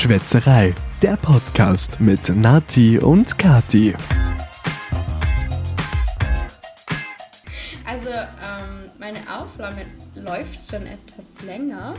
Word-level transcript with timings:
Schwätzerei, 0.00 0.74
der 1.02 1.18
Podcast 1.18 2.00
mit 2.00 2.34
Nati 2.34 2.98
und 2.98 3.36
Kati. 3.36 3.94
Also, 7.86 8.08
ähm, 8.08 8.90
meine 8.98 9.18
Aufnahme 9.30 9.84
läuft 10.14 10.66
schon 10.66 10.86
etwas 10.86 11.26
länger. 11.44 11.92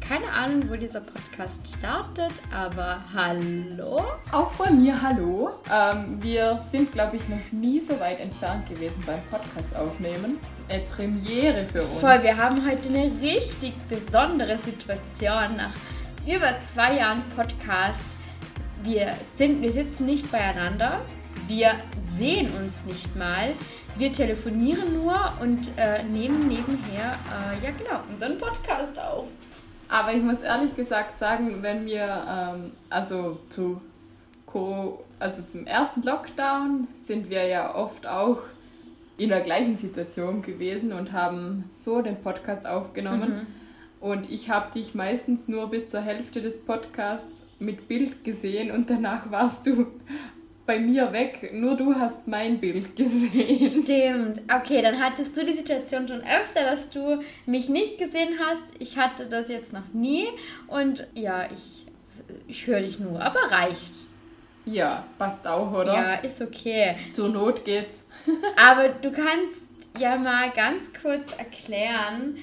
Keine 0.00 0.28
Ahnung, 0.32 0.68
wo 0.68 0.74
dieser 0.74 1.00
Podcast 1.00 1.78
startet, 1.78 2.32
aber 2.52 2.98
hallo. 3.14 4.02
Auch 4.32 4.50
von 4.50 4.82
mir 4.82 5.00
hallo. 5.00 5.50
Ähm, 5.72 6.20
wir 6.20 6.58
sind, 6.58 6.90
glaube 6.90 7.18
ich, 7.18 7.28
noch 7.28 7.52
nie 7.52 7.78
so 7.78 8.00
weit 8.00 8.18
entfernt 8.18 8.68
gewesen 8.68 9.00
beim 9.06 9.22
Podcast 9.30 9.76
aufnehmen. 9.76 10.38
Eine 10.68 10.82
Premiere 10.86 11.66
für 11.66 11.82
uns. 11.82 12.00
Voll, 12.00 12.20
wir 12.20 12.36
haben 12.36 12.68
heute 12.68 12.88
eine 12.88 13.12
richtig 13.22 13.74
besondere 13.88 14.58
Situation 14.58 15.56
nach 15.56 15.70
über 16.26 16.54
zwei 16.72 16.96
Jahren 16.96 17.22
Podcast. 17.36 18.18
Wir, 18.82 19.14
sind, 19.36 19.60
wir 19.60 19.70
sitzen 19.70 20.06
nicht 20.06 20.30
beieinander, 20.32 21.02
wir 21.46 21.74
sehen 22.00 22.50
uns 22.56 22.84
nicht 22.86 23.14
mal. 23.14 23.54
Wir 23.96 24.12
telefonieren 24.12 24.94
nur 24.94 25.32
und 25.40 25.68
äh, 25.76 26.02
nehmen 26.02 26.48
nebenher, 26.48 27.14
äh, 27.30 27.64
ja 27.64 27.70
genau, 27.76 28.00
unseren 28.10 28.38
Podcast 28.38 28.98
auf. 28.98 29.26
Aber 29.88 30.12
ich 30.14 30.22
muss 30.22 30.40
ehrlich 30.40 30.74
gesagt 30.74 31.18
sagen, 31.18 31.62
wenn 31.62 31.84
wir, 31.84 32.26
ähm, 32.28 32.72
also 32.88 33.38
zu 33.50 33.80
Co 34.46 35.04
also 35.18 35.42
zum 35.52 35.66
ersten 35.66 36.02
Lockdown 36.02 36.88
sind 37.02 37.30
wir 37.30 37.46
ja 37.46 37.74
oft 37.74 38.06
auch 38.06 38.38
in 39.16 39.28
der 39.28 39.40
gleichen 39.40 39.76
Situation 39.76 40.42
gewesen 40.42 40.92
und 40.92 41.12
haben 41.12 41.70
so 41.72 42.02
den 42.02 42.16
Podcast 42.16 42.66
aufgenommen. 42.66 43.30
Mhm. 43.30 43.63
Und 44.04 44.30
ich 44.30 44.50
habe 44.50 44.70
dich 44.70 44.94
meistens 44.94 45.48
nur 45.48 45.70
bis 45.70 45.88
zur 45.88 46.02
Hälfte 46.02 46.42
des 46.42 46.62
Podcasts 46.62 47.46
mit 47.58 47.88
Bild 47.88 48.22
gesehen 48.22 48.70
und 48.70 48.90
danach 48.90 49.30
warst 49.30 49.66
du 49.66 49.86
bei 50.66 50.78
mir 50.78 51.10
weg. 51.14 51.54
Nur 51.54 51.74
du 51.74 51.94
hast 51.94 52.28
mein 52.28 52.60
Bild 52.60 52.96
gesehen. 52.96 53.66
Stimmt. 53.66 54.42
Okay, 54.54 54.82
dann 54.82 55.02
hattest 55.02 55.34
du 55.34 55.46
die 55.46 55.54
Situation 55.54 56.06
schon 56.06 56.20
öfter, 56.20 56.64
dass 56.64 56.90
du 56.90 57.22
mich 57.46 57.70
nicht 57.70 57.96
gesehen 57.96 58.38
hast. 58.46 58.64
Ich 58.78 58.98
hatte 58.98 59.24
das 59.24 59.48
jetzt 59.48 59.72
noch 59.72 59.94
nie. 59.94 60.26
Und 60.66 61.06
ja, 61.14 61.46
ich, 61.46 61.86
ich 62.46 62.66
höre 62.66 62.80
dich 62.80 62.98
nur, 62.98 63.22
aber 63.22 63.40
reicht. 63.50 63.94
Ja, 64.66 65.06
passt 65.16 65.48
auch, 65.48 65.72
oder? 65.72 65.94
Ja, 65.94 66.14
ist 66.16 66.42
okay. 66.42 66.96
Zur 67.10 67.30
Not 67.30 67.64
geht's. 67.64 68.06
aber 68.58 68.90
du 68.90 69.10
kannst 69.10 69.98
ja 69.98 70.16
mal 70.16 70.50
ganz 70.50 70.82
kurz 71.00 71.32
erklären, 71.38 72.36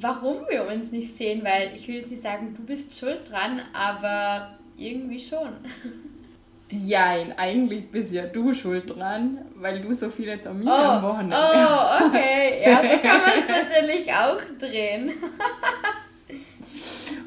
warum 0.00 0.36
wir 0.48 0.66
uns 0.66 0.90
nicht 0.90 1.16
sehen, 1.16 1.42
weil 1.44 1.76
ich 1.76 1.86
will 1.88 1.96
jetzt 1.96 2.10
nicht 2.10 2.22
sagen, 2.22 2.54
du 2.56 2.64
bist 2.64 2.98
schuld 2.98 3.30
dran, 3.30 3.62
aber 3.72 4.50
irgendwie 4.76 5.20
schon. 5.20 5.48
Jein, 6.70 7.36
eigentlich 7.38 7.90
bist 7.90 8.12
ja 8.12 8.26
du 8.26 8.52
schuld 8.52 8.94
dran, 8.94 9.38
weil 9.54 9.80
du 9.80 9.92
so 9.92 10.10
viele 10.10 10.38
Termine 10.38 10.70
oh, 10.70 10.74
am 10.74 11.02
Wochenende 11.02 11.36
hast. 11.36 12.02
Oh, 12.02 12.06
okay. 12.08 12.62
Ja, 12.62 12.82
so 12.82 12.98
kann 12.98 13.22
man 13.22 13.32
es 13.40 13.48
natürlich 13.48 14.12
auch 14.12 14.40
drehen. 14.58 15.12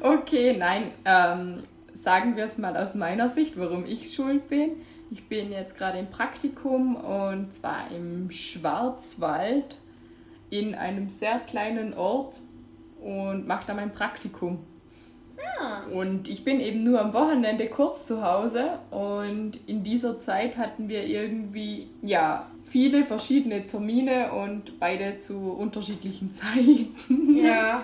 okay, 0.00 0.54
nein. 0.56 0.92
Ähm, 1.04 1.64
sagen 1.92 2.36
wir 2.36 2.44
es 2.44 2.56
mal 2.58 2.76
aus 2.76 2.94
meiner 2.94 3.28
Sicht, 3.28 3.58
warum 3.58 3.84
ich 3.84 4.14
schuld 4.14 4.48
bin. 4.48 4.72
Ich 5.10 5.28
bin 5.28 5.50
jetzt 5.50 5.76
gerade 5.76 5.98
im 5.98 6.08
Praktikum 6.08 6.94
und 6.94 7.52
zwar 7.52 7.90
im 7.90 8.30
Schwarzwald 8.30 9.76
in 10.50 10.74
einem 10.74 11.08
sehr 11.08 11.40
kleinen 11.40 11.94
Ort 11.94 12.38
und 13.04 13.46
mache 13.46 13.64
da 13.66 13.74
mein 13.74 13.92
Praktikum. 13.92 14.58
Ah. 15.60 15.82
Und 15.92 16.28
ich 16.28 16.44
bin 16.44 16.60
eben 16.60 16.82
nur 16.82 17.00
am 17.00 17.12
Wochenende 17.12 17.66
kurz 17.66 18.06
zu 18.06 18.22
Hause 18.22 18.78
und 18.90 19.52
in 19.66 19.82
dieser 19.82 20.18
Zeit 20.18 20.56
hatten 20.56 20.88
wir 20.88 21.04
irgendwie, 21.04 21.88
ja, 22.02 22.46
viele 22.64 23.04
verschiedene 23.04 23.66
Termine 23.66 24.32
und 24.32 24.78
beide 24.78 25.20
zu 25.20 25.52
unterschiedlichen 25.52 26.30
Zeiten. 26.32 27.36
Ja. 27.36 27.82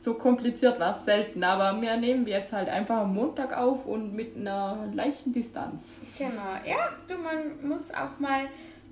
so 0.00 0.14
kompliziert 0.14 0.78
war 0.80 0.92
es 0.92 1.04
selten, 1.04 1.42
aber 1.44 1.80
wir 1.80 1.96
nehmen 1.96 2.26
jetzt 2.26 2.52
halt 2.52 2.68
einfach 2.68 2.98
am 2.98 3.14
Montag 3.14 3.56
auf 3.56 3.84
und 3.86 4.14
mit 4.14 4.36
einer 4.36 4.88
leichten 4.94 5.32
Distanz. 5.32 6.00
Genau, 6.16 6.30
ja, 6.64 6.90
du, 7.06 7.14
man 7.14 7.68
muss 7.68 7.90
auch 7.90 8.18
mal 8.18 8.46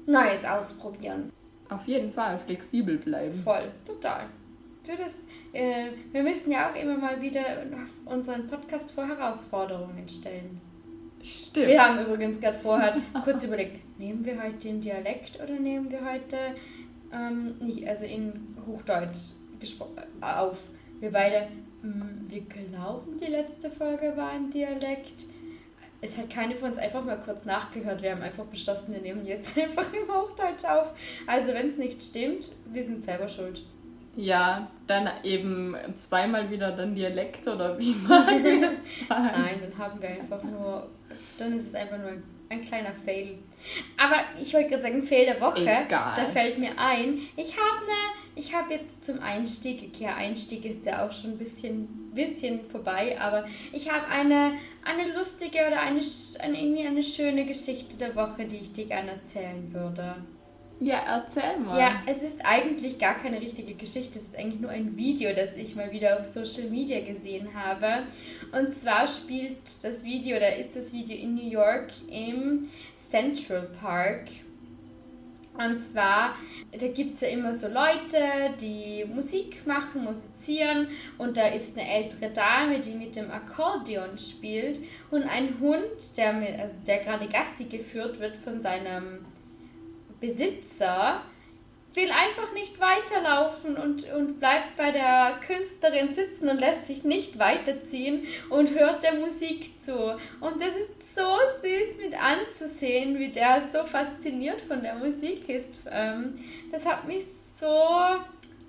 Neues 0.07 0.45
ausprobieren. 0.45 1.33
Auf 1.69 1.87
jeden 1.89 2.13
Fall 2.13 2.39
flexibel 2.39 2.97
bleiben. 2.97 3.41
Voll, 3.43 3.65
total. 3.85 4.27
Du, 4.87 4.93
das, 4.97 5.27
äh, 5.53 5.89
wir 6.13 6.23
müssen 6.23 6.53
ja 6.53 6.71
auch 6.71 6.77
immer 6.77 6.97
mal 6.97 7.21
wieder 7.21 7.45
unseren 8.05 8.47
Podcast 8.47 8.93
vor 8.93 9.05
Herausforderungen 9.09 10.09
stellen. 10.09 10.61
Stimmt. 11.21 11.67
Wir 11.67 11.83
haben 11.83 12.07
übrigens 12.07 12.39
gerade 12.39 12.59
vorher 12.59 12.97
kurz 13.25 13.43
überlegt, 13.43 13.99
nehmen 13.99 14.25
wir 14.25 14.41
heute 14.41 14.59
den 14.59 14.81
Dialekt 14.81 15.41
oder 15.43 15.55
nehmen 15.55 15.91
wir 15.91 16.05
heute 16.09 16.37
ähm, 17.13 17.57
nicht, 17.59 17.89
also 17.89 18.05
in 18.05 18.33
Hochdeutsch 18.65 19.33
auf? 20.21 20.59
Wir 21.01 21.11
beide, 21.11 21.49
mh, 21.83 21.93
hm, 21.93 22.27
wir 22.29 22.43
glauben, 22.43 23.19
die 23.21 23.31
letzte 23.31 23.71
Folge 23.71 24.17
war 24.17 24.31
ein 24.31 24.53
Dialekt. 24.53 25.25
Es 26.01 26.17
hat 26.17 26.31
keine 26.31 26.55
von 26.55 26.71
uns 26.71 26.79
einfach 26.79 27.05
mal 27.05 27.19
kurz 27.19 27.45
nachgehört. 27.45 28.03
Wir 28.03 28.13
haben 28.13 28.23
einfach 28.23 28.45
beschlossen, 28.45 28.93
wir 28.93 29.01
nehmen 29.01 29.27
jetzt 29.27 29.59
einfach 29.59 29.93
im 29.93 30.15
Hochdeutsch 30.15 30.65
auf. 30.65 30.93
Also 31.27 31.49
wenn 31.55 31.71
es 31.71 31.77
nicht 31.77 32.05
stimmt, 32.05 32.53
wir 32.67 32.85
sind 32.85 33.03
selber 33.03 33.29
schuld. 33.29 33.65
Ja, 34.17 34.71
dann 34.87 35.09
eben 35.23 35.77
zweimal 35.95 36.51
wieder 36.51 36.73
dann 36.73 36.95
Dialekt 36.95 37.47
oder 37.47 37.79
wie 37.79 37.95
man 38.09 38.65
es 38.75 38.91
Nein, 39.09 39.61
dann 39.61 39.79
haben 39.79 40.01
wir 40.01 40.09
einfach 40.09 40.43
nur, 40.43 40.89
dann 41.39 41.53
ist 41.53 41.69
es 41.69 41.75
einfach 41.75 41.99
nur 41.99 42.13
ein 42.49 42.63
kleiner 42.63 42.93
Fail. 42.93 43.39
Aber 43.97 44.17
ich 44.41 44.55
wollte 44.55 44.71
gerade 44.71 44.83
sagen, 44.83 45.03
Fail 45.03 45.27
der 45.27 45.41
Woche. 45.41 45.61
Egal. 45.61 46.15
Da 46.17 46.25
fällt 46.27 46.59
mir 46.59 46.71
ein, 46.79 47.21
ich 47.37 47.57
habe 47.57 47.85
ne, 47.85 48.17
ich 48.39 48.55
habe 48.55 48.75
jetzt 48.75 49.05
zum 49.05 49.21
Einstieg, 49.21 49.91
okay, 49.95 50.09
Einstieg 50.09 50.65
ist 50.67 50.85
ja 50.85 51.07
auch 51.07 51.13
schon 51.13 51.33
ein 51.33 51.39
bisschen, 51.39 51.89
bisschen 52.15 52.61
vorbei, 52.71 53.17
aber 53.19 53.47
ich 53.73 53.91
habe 53.91 54.07
eine, 54.09 54.53
eine 54.85 55.13
lustige 55.17 55.67
oder 55.67 55.81
eine, 55.81 56.01
eine, 56.41 56.61
irgendwie 56.61 56.87
eine 56.87 57.03
schöne 57.03 57.47
Geschichte 57.47 57.97
der 57.97 58.15
Woche, 58.15 58.45
die 58.45 58.57
ich 58.57 58.73
dir 58.75 58.87
gerne 58.87 59.13
erzählen 59.13 59.73
würde. 59.73 60.17
Ja, 60.79 61.03
erzähl 61.07 61.59
mal. 61.59 61.79
Ja, 61.79 62.03
es 62.07 62.23
ist 62.23 62.45
eigentlich 62.45 62.99
gar 62.99 63.15
keine 63.15 63.41
richtige 63.41 63.75
Geschichte. 63.75 64.19
Es 64.19 64.25
ist 64.25 64.37
eigentlich 64.37 64.61
nur 64.61 64.71
ein 64.71 64.97
Video, 64.97 65.35
das 65.35 65.57
ich 65.57 65.75
mal 65.75 65.91
wieder 65.91 66.21
auf 66.21 66.27
Social 66.27 66.69
Media 66.71 67.01
gesehen 67.01 67.49
habe. 67.55 68.03
Und 68.53 68.77
zwar 68.79 69.07
spielt 69.07 69.57
das 69.83 70.05
Video, 70.05 70.37
oder 70.37 70.57
ist 70.57 70.77
das 70.77 70.93
Video 70.93 71.17
in 71.17 71.35
New 71.35 71.49
York 71.49 71.89
im 72.11 72.69
Central 73.11 73.69
Park. 73.81 74.25
Und 75.55 75.81
zwar, 75.91 76.35
da 76.79 76.89
gibt 76.89 77.15
es 77.15 77.23
ja 77.23 77.29
immer 77.29 77.55
so 77.55 77.69
Leute, 77.69 78.55
die 78.61 79.07
Musik 79.07 79.67
machen, 79.67 80.05
musizieren. 80.05 80.89
Und 81.17 81.39
da 81.39 81.49
ist 81.49 81.79
eine 81.79 81.89
ältere 81.89 82.29
Dame, 82.29 82.81
die 82.81 82.93
mit 82.93 83.17
dem 83.17 83.31
Akkordeon 83.31 84.19
spielt. 84.19 84.81
Und 85.11 85.23
ein 85.23 85.59
Hund, 85.59 86.19
der, 86.19 86.35
mit, 86.35 86.51
also 86.59 86.75
der 86.87 86.99
gerade 86.99 87.27
Gassi 87.29 87.65
geführt 87.65 88.21
wird 88.21 88.37
von 88.45 88.61
seinem 88.61 89.25
Besitzer 90.21 91.23
will 91.97 92.11
einfach 92.11 92.53
nicht 92.53 92.79
weiterlaufen 92.79 93.77
und, 93.77 94.13
und 94.13 94.39
bleibt 94.39 94.77
bei 94.77 94.93
der 94.93 95.41
Künstlerin 95.47 96.13
sitzen 96.13 96.49
und 96.49 96.61
lässt 96.61 96.87
sich 96.87 97.05
nicht 97.05 97.39
weiterziehen 97.39 98.27
und 98.51 98.71
hört 98.79 99.03
der 99.03 99.15
Musik 99.15 99.81
zu. 99.81 99.95
Und 100.41 100.61
das 100.61 100.77
ist 100.77 101.15
so 101.15 101.23
süß 101.63 102.05
mit 102.05 102.15
anzusehen, 102.15 103.19
wie 103.19 103.31
der 103.31 103.63
so 103.73 103.83
fasziniert 103.85 104.61
von 104.61 104.83
der 104.83 104.97
Musik 104.97 105.49
ist. 105.49 105.73
Ähm, 105.91 106.39
das 106.71 106.85
hat 106.85 107.09
mich 107.09 107.25
so, 107.59 107.67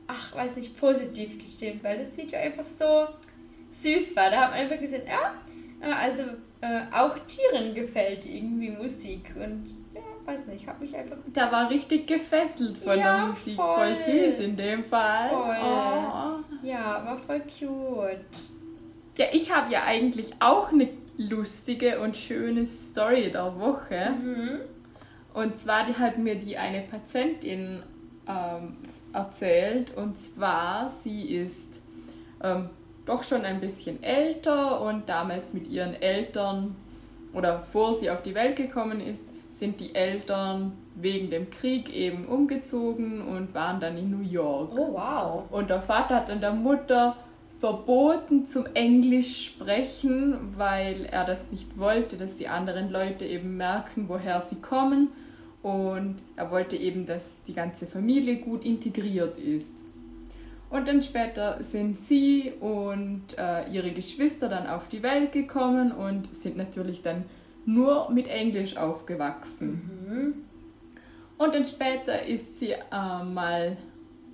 ach, 0.07 0.33
weiß 0.33 0.55
nicht, 0.55 0.79
positiv 0.79 1.37
gestimmt, 1.37 1.83
weil 1.83 1.99
das 1.99 2.15
Video 2.15 2.39
einfach 2.39 2.63
so 2.63 3.07
süß 3.73 4.15
war. 4.15 4.31
Da 4.31 4.43
hat 4.43 4.51
man 4.51 4.59
einfach 4.61 4.79
gesehen, 4.79 5.03
ja, 5.05 5.33
also 5.81 6.23
äh, 6.61 6.81
auch 6.91 7.17
Tieren 7.27 7.75
gefällt 7.75 8.25
irgendwie 8.25 8.69
Musik 8.69 9.33
und 9.35 9.65
weiß 10.27 10.45
nicht, 10.47 10.67
habe 10.67 10.83
mich 10.83 10.95
einfach. 10.95 11.17
Da 11.33 11.51
war 11.51 11.69
richtig 11.69 12.05
gefesselt 12.05 12.77
von 12.77 12.97
ja, 12.99 13.17
der 13.17 13.27
Musik. 13.27 13.55
Voll. 13.55 13.95
voll. 13.95 13.95
süß 13.95 14.39
in 14.39 14.57
dem 14.57 14.83
Fall. 14.83 15.29
Voll. 15.29 15.57
Oh. 15.61 16.65
Ja, 16.65 17.05
war 17.05 17.17
voll 17.25 17.41
cute. 17.41 18.19
Ja, 19.17 19.25
ich 19.31 19.51
habe 19.51 19.71
ja 19.71 19.83
eigentlich 19.85 20.33
auch 20.39 20.71
eine 20.71 20.89
lustige 21.17 21.99
und 21.99 22.15
schöne 22.15 22.65
Story 22.65 23.31
der 23.31 23.57
Woche. 23.59 24.11
Mhm. 24.11 24.59
Und 25.33 25.57
zwar 25.57 25.85
die 25.85 25.95
hat 25.95 26.17
mir 26.17 26.35
die 26.35 26.57
eine 26.57 26.81
Patientin 26.81 27.81
ähm, 28.27 28.77
erzählt. 29.13 29.95
Und 29.95 30.17
zwar, 30.19 30.89
sie 30.89 31.23
ist 31.23 31.81
ähm, 32.43 32.69
doch 33.05 33.23
schon 33.23 33.45
ein 33.45 33.59
bisschen 33.59 34.03
älter 34.03 34.81
und 34.81 35.07
damals 35.07 35.53
mit 35.53 35.67
ihren 35.67 35.99
Eltern 35.99 36.75
oder 37.33 37.59
vor 37.61 37.93
sie 37.93 38.09
auf 38.09 38.21
die 38.21 38.35
Welt 38.35 38.55
gekommen 38.55 38.99
ist, 38.99 39.23
sind 39.57 39.79
die 39.79 39.95
Eltern 39.95 40.73
wegen 40.95 41.29
dem 41.29 41.49
Krieg 41.49 41.93
eben 41.93 42.25
umgezogen 42.25 43.21
und 43.21 43.55
waren 43.55 43.79
dann 43.79 43.97
in 43.97 44.11
New 44.11 44.21
York. 44.21 44.71
Oh 44.75 44.93
wow. 44.93 45.43
Und 45.49 45.69
der 45.69 45.81
Vater 45.81 46.17
hat 46.17 46.29
dann 46.29 46.41
der 46.41 46.53
Mutter 46.53 47.15
verboten 47.59 48.47
zum 48.47 48.67
Englisch 48.75 49.45
sprechen, 49.45 50.53
weil 50.57 51.05
er 51.05 51.25
das 51.25 51.49
nicht 51.49 51.79
wollte, 51.79 52.17
dass 52.17 52.37
die 52.37 52.47
anderen 52.47 52.91
Leute 52.91 53.25
eben 53.25 53.57
merken, 53.57 54.05
woher 54.07 54.41
sie 54.41 54.57
kommen. 54.57 55.09
Und 55.63 56.17
er 56.35 56.51
wollte 56.51 56.75
eben, 56.75 57.07
dass 57.07 57.41
die 57.43 57.53
ganze 57.53 57.87
Familie 57.87 58.35
gut 58.35 58.63
integriert 58.63 59.37
ist. 59.37 59.73
Und 60.69 60.87
dann 60.87 61.01
später 61.01 61.63
sind 61.63 61.99
sie 61.99 62.53
und 62.59 63.23
äh, 63.37 63.67
ihre 63.71 63.91
Geschwister 63.91 64.49
dann 64.49 64.67
auf 64.67 64.87
die 64.87 65.01
Welt 65.01 65.31
gekommen 65.31 65.91
und 65.91 66.33
sind 66.35 66.57
natürlich 66.57 67.01
dann 67.01 67.23
nur 67.67 68.09
mit 68.09 68.27
Englisch 68.27 68.77
aufgewachsen. 68.77 69.91
Mhm. 70.07 70.33
Und 71.37 71.53
dann 71.53 71.65
später 71.65 72.25
ist 72.25 72.57
sie 72.57 72.71
äh, 72.71 73.23
mal 73.23 73.77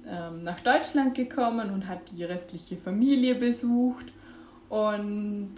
ähm, 0.08 0.44
nach 0.44 0.60
Deutschland 0.62 1.16
gekommen 1.16 1.72
und 1.72 1.88
hat 1.88 2.00
die 2.12 2.24
restliche 2.24 2.78
Familie 2.78 3.36
besucht. 3.36 4.06
Und 4.70 5.52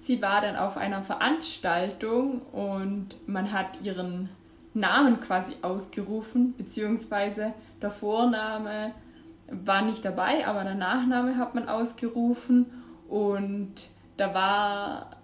sie 0.00 0.20
war 0.20 0.42
dann 0.42 0.56
auf 0.56 0.76
einer 0.76 1.02
Veranstaltung 1.02 2.42
und 2.52 3.08
man 3.26 3.52
hat 3.52 3.80
ihren 3.82 4.28
Namen 4.74 5.20
quasi 5.20 5.54
ausgerufen, 5.62 6.54
beziehungsweise 6.56 7.52
der 7.80 7.90
Vorname 7.90 8.92
war 9.48 9.82
nicht 9.82 10.04
dabei, 10.04 10.46
aber 10.46 10.64
der 10.64 10.74
Nachname 10.74 11.36
hat 11.36 11.54
man 11.54 11.68
ausgerufen 11.68 12.66
und 13.08 13.72
da 14.16 14.34
war, 14.34 15.16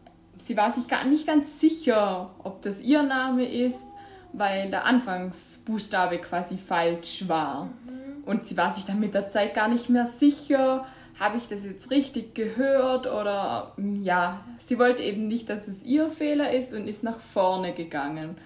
sie 0.42 0.56
war 0.56 0.72
sich 0.72 0.88
gar 0.88 1.04
nicht 1.04 1.26
ganz 1.26 1.60
sicher, 1.60 2.30
ob 2.42 2.62
das 2.62 2.80
ihr 2.80 3.02
Name 3.02 3.46
ist, 3.46 3.86
weil 4.32 4.70
der 4.70 4.84
Anfangsbuchstabe 4.84 6.18
quasi 6.18 6.56
falsch 6.56 7.28
war. 7.28 7.64
Mhm. 7.64 8.24
Und 8.24 8.46
sie 8.46 8.56
war 8.56 8.72
sich 8.72 8.84
dann 8.84 9.00
mit 9.00 9.14
der 9.14 9.30
Zeit 9.30 9.54
gar 9.54 9.68
nicht 9.68 9.88
mehr 9.88 10.06
sicher, 10.06 10.84
habe 11.18 11.36
ich 11.36 11.48
das 11.48 11.64
jetzt 11.64 11.90
richtig 11.90 12.34
gehört 12.34 13.06
oder 13.06 13.72
ja, 14.02 14.40
sie 14.56 14.78
wollte 14.78 15.02
eben 15.02 15.26
nicht, 15.26 15.50
dass 15.50 15.66
es 15.66 15.82
ihr 15.82 16.08
Fehler 16.08 16.52
ist 16.52 16.72
und 16.72 16.86
ist 16.86 17.02
nach 17.02 17.18
vorne 17.18 17.72
gegangen. 17.72 18.36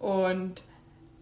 Und 0.00 0.62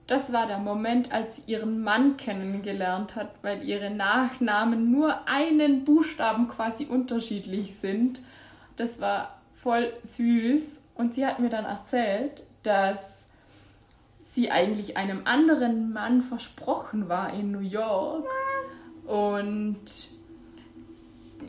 das 0.06 0.32
war 0.32 0.46
der 0.46 0.58
Moment, 0.58 1.12
als 1.12 1.36
sie 1.36 1.42
ihren 1.46 1.82
Mann 1.82 2.16
kennengelernt 2.16 3.16
hat, 3.16 3.30
weil 3.42 3.62
ihre 3.68 3.90
Nachnamen 3.90 4.90
nur 4.90 5.28
einen 5.28 5.84
Buchstaben 5.84 6.48
quasi 6.48 6.86
unterschiedlich 6.86 7.74
sind. 7.74 8.20
Das 8.78 9.02
war 9.02 9.37
voll 9.62 9.92
süß. 10.02 10.80
Und 10.94 11.14
sie 11.14 11.26
hat 11.26 11.38
mir 11.38 11.50
dann 11.50 11.64
erzählt, 11.64 12.42
dass 12.62 13.26
sie 14.24 14.50
eigentlich 14.50 14.96
einem 14.96 15.22
anderen 15.24 15.92
Mann 15.92 16.22
versprochen 16.22 17.08
war 17.08 17.32
in 17.32 17.52
New 17.52 17.60
York. 17.60 18.24
Was? 18.24 19.14
Und 19.14 19.76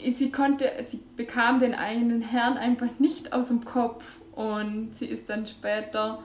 sie 0.08 0.32
konnte, 0.32 0.72
sie 0.86 1.02
bekam 1.16 1.60
den 1.60 1.74
einen 1.74 2.22
Herrn 2.22 2.58
einfach 2.58 3.00
nicht 3.00 3.34
aus 3.34 3.50
dem 3.50 3.66
Kopf. 3.66 4.04
Und 4.36 4.96
sie 4.96 5.08
ist 5.08 5.30
dann 5.30 5.46
später 5.46 6.20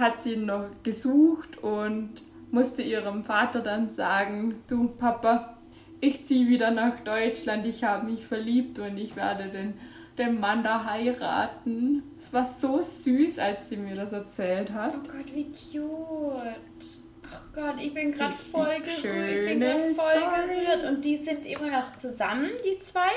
hat 0.00 0.20
sie 0.20 0.36
noch 0.36 0.66
gesucht 0.82 1.58
und 1.58 2.10
musste 2.50 2.82
ihrem 2.82 3.22
Vater 3.22 3.60
dann 3.60 3.88
sagen, 3.88 4.56
du 4.68 4.88
Papa, 4.88 5.56
ich 6.00 6.24
ziehe 6.24 6.48
wieder 6.48 6.70
nach 6.70 6.98
Deutschland, 7.04 7.66
ich 7.66 7.84
habe 7.84 8.10
mich 8.10 8.26
verliebt 8.26 8.78
und 8.78 8.96
ich 8.96 9.14
werde 9.14 9.48
den, 9.48 9.74
den 10.20 10.38
Mann 10.38 10.62
da 10.62 10.84
heiraten. 10.84 12.02
Es 12.18 12.32
war 12.32 12.44
so 12.44 12.80
süß, 12.80 13.38
als 13.38 13.68
sie 13.68 13.76
mir 13.76 13.96
das 13.96 14.12
erzählt 14.12 14.70
hat. 14.72 14.94
Oh 14.94 15.08
Gott, 15.10 15.34
wie 15.34 15.44
cute. 15.44 17.00
Oh 17.32 17.54
Gott, 17.54 17.74
ich 17.80 17.94
bin 17.94 18.12
gerade 18.12 18.34
voll 18.34 18.80
gerührt. 18.80 19.40
Ich 19.40 19.46
bin 19.46 19.60
gerade 19.60 19.94
voll 19.94 20.12
Story. 20.12 20.46
gerührt. 20.46 20.84
Und 20.84 21.04
die 21.04 21.16
sind 21.16 21.46
immer 21.46 21.70
noch 21.70 21.96
zusammen, 21.96 22.50
die 22.64 22.80
zwei? 22.80 23.10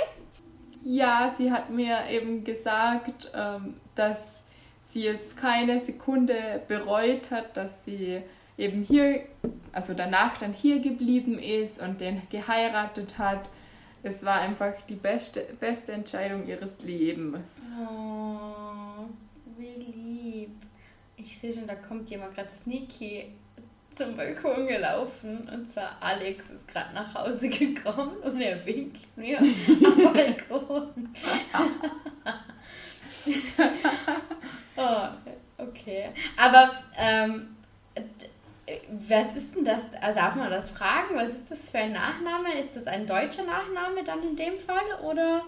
Ja, 0.84 1.34
sie 1.36 1.52
hat 1.52 1.70
mir 1.70 1.98
eben 2.10 2.44
gesagt, 2.44 3.32
ähm, 3.36 3.76
dass 3.96 4.44
sie 4.88 5.04
jetzt 5.04 5.38
keine 5.38 5.80
Sekunde 5.80 6.62
bereut 6.68 7.32
hat, 7.32 7.56
dass 7.56 7.86
sie 7.86 8.22
eben 8.58 8.84
hier, 8.84 9.22
also 9.72 9.94
danach 9.94 10.38
dann 10.38 10.54
hier 10.54 10.80
geblieben 10.80 11.40
ist 11.40 11.82
und 11.82 12.02
den 12.02 12.22
geheiratet 12.30 13.18
hat. 13.18 13.50
Es 14.06 14.26
war 14.26 14.42
einfach 14.42 14.74
die 14.90 14.96
beste, 14.96 15.48
beste 15.60 15.94
Entscheidung 15.94 16.46
ihres 16.46 16.82
Lebens. 16.84 17.70
Oh, 17.82 19.06
wie 19.58 19.82
lieb. 19.82 20.50
Ich 21.16 21.40
sehe 21.40 21.54
schon, 21.54 21.66
da 21.66 21.76
kommt 21.76 22.10
jemand 22.10 22.36
gerade 22.36 22.52
sneaky 22.52 23.28
zum 23.96 24.18
Balkon 24.18 24.68
gelaufen 24.68 25.48
und 25.54 25.70
zwar 25.70 25.96
Alex 26.02 26.50
ist 26.50 26.68
gerade 26.68 26.94
nach 26.94 27.14
Hause 27.14 27.48
gekommen 27.50 28.18
und 28.24 28.42
er 28.42 28.66
winkt 28.66 29.06
mir 29.16 29.40
am 29.40 30.14
Balkon. 30.14 31.16
oh, 34.76 35.08
okay. 35.58 36.10
Aber 36.36 36.72
ähm, 36.98 37.56
was 39.08 39.36
ist 39.36 39.56
denn 39.56 39.66
das? 39.66 39.82
Darf 40.16 40.36
man 40.36 40.50
das 40.50 40.70
fragen? 40.70 41.16
Was 41.16 41.30
ist 41.30 41.50
das 41.50 41.70
für 41.70 41.80
ein 41.80 41.92
Nachname? 41.92 42.58
Ist 42.60 42.76
das 42.76 42.88
ein 42.88 43.08
deutscher 43.08 43.44
Nachname 43.44 44.04
dann 44.06 44.24
in 44.24 44.36
dem 44.36 44.60
Fall 44.60 45.04
oder? 45.04 45.44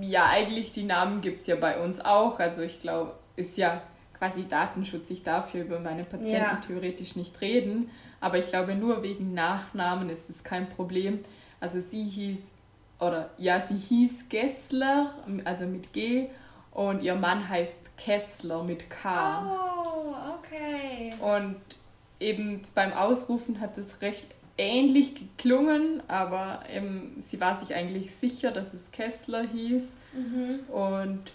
Ja, 0.00 0.26
eigentlich 0.26 0.72
die 0.72 0.84
Namen 0.84 1.20
gibt 1.20 1.40
es 1.40 1.46
ja 1.48 1.56
bei 1.56 1.78
uns 1.78 2.04
auch. 2.04 2.38
Also 2.38 2.62
ich 2.62 2.80
glaube, 2.80 3.12
ist 3.36 3.56
ja 3.58 3.82
quasi 4.16 4.46
Datenschutz. 4.46 5.10
Ich 5.10 5.22
darf 5.22 5.50
hier 5.50 5.62
über 5.62 5.80
meine 5.80 6.04
Patienten 6.04 6.36
ja. 6.36 6.60
theoretisch 6.64 7.16
nicht 7.16 7.40
reden. 7.40 7.90
Aber 8.20 8.38
ich 8.38 8.46
glaube, 8.46 8.76
nur 8.76 9.02
wegen 9.02 9.34
Nachnamen 9.34 10.08
ist 10.08 10.30
es 10.30 10.44
kein 10.44 10.68
Problem. 10.68 11.18
Also 11.60 11.80
sie 11.80 12.04
hieß, 12.04 12.44
oder 13.00 13.30
ja, 13.38 13.58
sie 13.58 13.76
hieß 13.76 14.28
Gessler, 14.28 15.12
also 15.44 15.66
mit 15.66 15.92
G 15.92 16.28
und 16.70 17.02
ihr 17.02 17.16
Mann 17.16 17.48
heißt 17.48 17.98
Kessler 17.98 18.62
mit 18.62 18.88
K. 18.88 19.42
Oh, 19.44 20.14
okay. 20.38 21.14
Und 21.20 21.56
eben 22.22 22.62
beim 22.74 22.92
Ausrufen 22.92 23.60
hat 23.60 23.76
es 23.76 24.00
recht 24.00 24.26
ähnlich 24.58 25.14
geklungen, 25.14 26.02
aber 26.08 26.62
eben, 26.74 27.16
sie 27.20 27.40
war 27.40 27.58
sich 27.58 27.74
eigentlich 27.74 28.12
sicher, 28.12 28.50
dass 28.50 28.74
es 28.74 28.92
Kessler 28.92 29.42
hieß. 29.42 29.94
Mhm. 30.12 30.72
Und 30.72 31.32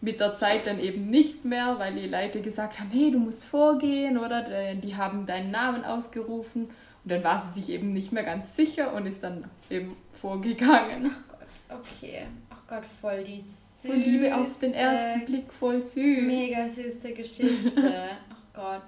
mit 0.00 0.20
der 0.20 0.36
Zeit 0.36 0.66
dann 0.66 0.80
eben 0.80 1.10
nicht 1.10 1.44
mehr, 1.44 1.78
weil 1.78 1.94
die 1.94 2.08
Leute 2.08 2.40
gesagt 2.40 2.80
haben, 2.80 2.90
hey, 2.90 3.10
du 3.10 3.18
musst 3.18 3.44
vorgehen, 3.44 4.18
oder? 4.18 4.74
Die 4.74 4.96
haben 4.96 5.26
deinen 5.26 5.50
Namen 5.50 5.84
ausgerufen. 5.84 6.64
Und 7.04 7.12
dann 7.12 7.24
war 7.24 7.42
sie 7.42 7.60
sich 7.60 7.70
eben 7.70 7.92
nicht 7.92 8.12
mehr 8.12 8.22
ganz 8.22 8.56
sicher 8.56 8.92
und 8.94 9.06
ist 9.06 9.22
dann 9.22 9.44
eben 9.68 9.96
vorgegangen. 10.12 11.10
Ach 11.10 11.38
Gott, 11.38 11.80
okay. 11.80 12.26
Ach 12.50 12.62
Gott, 12.68 12.84
voll 13.00 13.24
die 13.24 13.42
so 13.82 13.92
Liebe 13.92 14.34
auf 14.34 14.58
den 14.58 14.74
ersten 14.74 15.24
Blick, 15.24 15.50
voll 15.52 15.82
süß. 15.82 16.22
Mega 16.22 16.68
süße 16.68 17.12
Geschichte. 17.12 17.72
oh 17.76 18.60
Gott. 18.60 18.82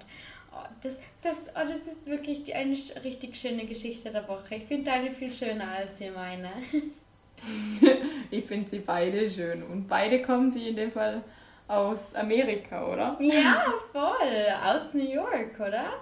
Oh, 0.51 0.65
das, 0.83 0.93
das, 1.23 1.37
oh, 1.55 1.67
das 1.67 1.93
ist 1.93 2.05
wirklich 2.05 2.53
eine 2.53 2.77
richtig 3.03 3.35
schöne 3.35 3.65
Geschichte 3.65 4.11
der 4.11 4.27
Woche. 4.27 4.55
Ich 4.55 4.65
finde 4.65 4.91
deine 4.91 5.11
viel 5.11 5.33
schöner 5.33 5.69
als 5.69 5.95
die 5.95 6.09
meine. 6.09 6.51
ich 8.31 8.45
finde 8.45 8.69
sie 8.69 8.79
beide 8.79 9.29
schön. 9.29 9.63
Und 9.63 9.87
beide 9.87 10.21
kommen 10.21 10.51
sie 10.51 10.69
in 10.69 10.75
dem 10.75 10.91
Fall 10.91 11.23
aus 11.67 12.13
Amerika, 12.15 12.85
oder? 12.85 13.17
Ja, 13.19 13.65
voll. 13.91 14.47
Aus 14.63 14.93
New 14.93 15.09
York, 15.09 15.59
oder? 15.59 15.93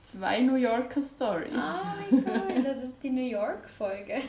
Zwei 0.00 0.40
New 0.40 0.56
Yorker 0.56 1.02
Stories. 1.02 1.52
Oh 1.52 1.86
mein 2.10 2.24
Gott, 2.24 2.64
das 2.64 2.82
ist 2.82 3.02
die 3.02 3.10
New 3.10 3.28
York-Folge. 3.28 4.14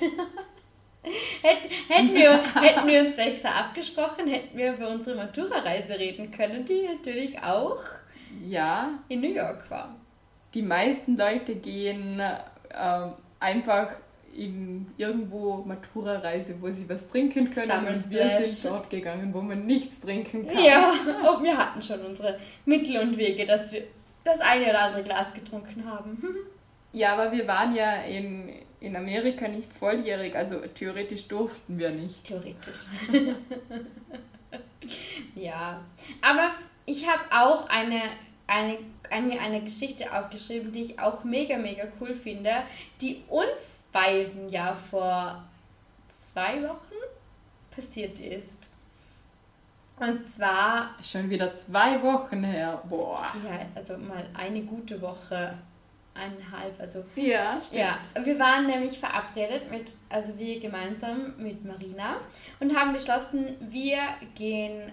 Hätten, 1.41 1.69
hätten, 1.87 2.13
wir, 2.13 2.61
hätten 2.61 2.87
wir 2.87 3.01
uns 3.01 3.15
besser 3.15 3.55
abgesprochen, 3.55 4.27
hätten 4.27 4.55
wir 4.55 4.73
über 4.73 4.87
unsere 4.89 5.15
Matura-Reise 5.15 5.97
reden 5.97 6.29
können, 6.29 6.63
die 6.63 6.83
natürlich 6.83 7.41
auch 7.41 7.79
ja. 8.47 8.89
in 9.09 9.21
New 9.21 9.33
York 9.33 9.69
war. 9.69 9.95
Die 10.53 10.61
meisten 10.61 11.17
Leute 11.17 11.55
gehen 11.55 12.19
äh, 12.19 13.07
einfach 13.39 13.89
in 14.35 14.87
irgendwo 14.97 15.57
Matura-Reise, 15.57 16.55
wo 16.61 16.69
sie 16.69 16.87
was 16.87 17.07
trinken 17.07 17.49
können 17.51 17.69
Summer 17.69 17.89
und 17.89 18.09
wir 18.09 18.45
sind 18.45 18.71
dort 18.71 18.89
gegangen, 18.89 19.33
wo 19.33 19.41
man 19.41 19.65
nichts 19.65 19.99
trinken 19.99 20.47
kann. 20.47 20.63
Ja, 20.63 20.91
und 21.33 21.43
wir 21.43 21.57
hatten 21.57 21.81
schon 21.81 21.99
unsere 22.05 22.39
Mittel 22.65 22.97
und 22.97 23.17
Wege, 23.17 23.45
dass 23.45 23.71
wir 23.71 23.83
das 24.23 24.39
eine 24.39 24.69
oder 24.69 24.81
andere 24.83 25.03
Glas 25.03 25.33
getrunken 25.33 25.85
haben. 25.85 26.21
Ja, 26.93 27.13
aber 27.13 27.31
wir 27.31 27.47
waren 27.47 27.73
ja 27.73 28.01
in, 28.01 28.49
in 28.81 28.97
Amerika 28.97 29.47
nicht 29.47 29.71
volljährig, 29.71 30.35
also 30.35 30.59
theoretisch 30.75 31.25
durften 31.29 31.79
wir 31.79 31.89
nicht. 31.89 32.25
Theoretisch. 32.25 32.87
ja, 35.35 35.79
aber 36.21 36.51
ich 36.85 37.07
habe 37.07 37.23
auch 37.31 37.69
eine, 37.69 38.01
eine, 38.47 38.77
eine, 39.09 39.39
eine 39.39 39.61
Geschichte 39.61 40.11
aufgeschrieben, 40.17 40.71
die 40.71 40.85
ich 40.85 40.99
auch 40.99 41.23
mega, 41.23 41.57
mega 41.57 41.83
cool 41.99 42.15
finde, 42.15 42.63
die 42.99 43.23
uns 43.29 43.83
beiden 43.91 44.49
ja 44.49 44.75
vor 44.89 45.43
zwei 46.31 46.61
Wochen 46.63 46.95
passiert 47.75 48.19
ist. 48.19 48.69
Und 49.99 50.27
zwar. 50.33 50.95
Schon 51.01 51.29
wieder 51.29 51.53
zwei 51.53 52.01
Wochen 52.01 52.43
her. 52.43 52.81
Boah. 52.89 53.27
Ja, 53.45 53.59
also 53.75 53.97
mal 53.97 54.25
eine 54.33 54.61
gute 54.61 54.99
Woche 55.01 55.53
eineinhalb, 56.13 56.79
also 56.79 57.03
Ja, 57.15 57.59
stimmt. 57.61 57.79
ja, 57.79 58.25
wir 58.25 58.37
waren 58.37 58.67
nämlich 58.67 58.99
verabredet 58.99 59.71
mit, 59.71 59.93
also 60.09 60.37
wir 60.37 60.59
gemeinsam 60.59 61.33
mit 61.37 61.63
Marina 61.63 62.17
und 62.59 62.75
haben 62.75 62.93
beschlossen, 62.93 63.55
wir 63.59 63.99
gehen, 64.35 64.91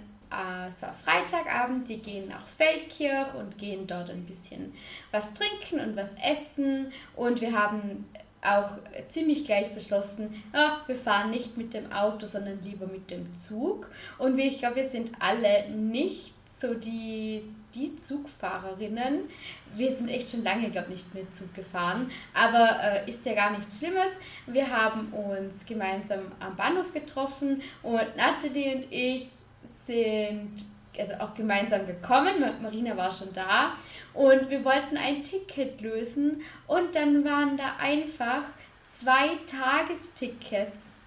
es 0.68 0.82
war 0.82 0.94
Freitagabend, 1.04 1.88
wir 1.88 1.98
gehen 1.98 2.28
nach 2.28 2.46
Feldkirch 2.56 3.34
und 3.34 3.58
gehen 3.58 3.86
dort 3.86 4.10
ein 4.10 4.24
bisschen 4.24 4.74
was 5.10 5.32
trinken 5.34 5.80
und 5.80 5.96
was 5.96 6.10
essen 6.22 6.92
und 7.16 7.40
wir 7.40 7.52
haben 7.52 8.04
auch 8.42 8.70
ziemlich 9.10 9.44
gleich 9.44 9.74
beschlossen, 9.74 10.42
ja, 10.52 10.82
wir 10.86 10.96
fahren 10.96 11.30
nicht 11.30 11.56
mit 11.56 11.74
dem 11.74 11.90
Auto, 11.92 12.24
sondern 12.24 12.62
lieber 12.62 12.86
mit 12.86 13.10
dem 13.10 13.36
Zug. 13.36 13.90
Und 14.16 14.38
ich 14.38 14.58
glaube, 14.58 14.76
wir 14.76 14.88
sind 14.88 15.10
alle 15.18 15.68
nicht 15.70 16.32
so 16.56 16.74
die, 16.74 17.42
die 17.74 17.96
Zugfahrerinnen. 17.96 19.28
Wir 19.74 19.96
sind 19.96 20.08
echt 20.08 20.30
schon 20.30 20.44
lange, 20.44 20.70
glaube 20.70 20.92
ich, 20.92 21.02
nicht 21.02 21.14
mehr 21.14 21.32
Zug 21.32 21.54
gefahren, 21.54 22.10
aber 22.34 22.78
äh, 22.82 23.10
ist 23.10 23.24
ja 23.26 23.34
gar 23.34 23.56
nichts 23.56 23.78
Schlimmes. 23.78 24.10
Wir 24.46 24.68
haben 24.70 25.12
uns 25.12 25.66
gemeinsam 25.66 26.20
am 26.40 26.56
Bahnhof 26.56 26.92
getroffen 26.92 27.62
und 27.82 28.16
Natalie 28.16 28.76
und 28.76 28.86
ich 28.90 29.28
sind 29.88 30.50
also 30.98 31.14
auch 31.14 31.34
gemeinsam 31.34 31.86
gekommen. 31.86 32.44
Marina 32.60 32.96
war 32.96 33.10
schon 33.10 33.32
da 33.32 33.72
und 34.14 34.50
wir 34.50 34.64
wollten 34.64 34.96
ein 34.96 35.22
Ticket 35.22 35.80
lösen 35.80 36.42
und 36.66 36.94
dann 36.94 37.24
waren 37.24 37.56
da 37.56 37.76
einfach 37.80 38.42
zwei 38.94 39.30
Tagestickets 39.46 41.02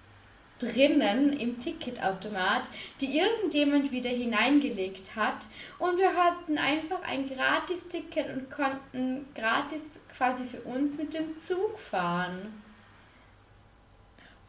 drinnen 0.58 1.32
im 1.38 1.58
Ticketautomat, 1.58 2.62
die 3.00 3.18
irgendjemand 3.18 3.90
wieder 3.90 4.10
hineingelegt 4.10 5.16
hat 5.16 5.46
und 5.78 5.98
wir 5.98 6.14
hatten 6.14 6.56
einfach 6.56 7.02
ein 7.02 7.28
Gratis-Ticket 7.28 8.28
und 8.34 8.50
konnten 8.50 9.26
gratis 9.34 9.82
quasi 10.16 10.44
für 10.44 10.60
uns 10.60 10.96
mit 10.96 11.14
dem 11.14 11.36
Zug 11.44 11.78
fahren. 11.78 12.61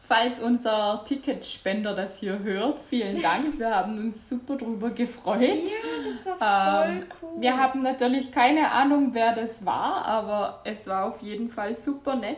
Falls 0.06 0.38
unser 0.38 1.02
Ticketspender 1.06 1.94
das 1.94 2.18
hier 2.18 2.38
hört, 2.40 2.78
vielen 2.78 3.22
Dank. 3.22 3.58
Wir 3.58 3.74
haben 3.74 3.96
uns 3.98 4.28
super 4.28 4.56
drüber 4.56 4.90
gefreut. 4.90 5.40
Ja, 5.40 6.12
das 6.26 6.40
war 6.40 6.84
voll 6.84 6.90
Ähm, 6.90 7.06
cool. 7.22 7.40
Wir 7.40 7.56
haben 7.56 7.82
natürlich 7.82 8.30
keine 8.30 8.70
Ahnung, 8.70 9.10
wer 9.12 9.34
das 9.34 9.64
war, 9.64 10.04
aber 10.04 10.60
es 10.64 10.86
war 10.86 11.06
auf 11.06 11.22
jeden 11.22 11.48
Fall 11.48 11.74
super 11.74 12.16
nett. 12.16 12.36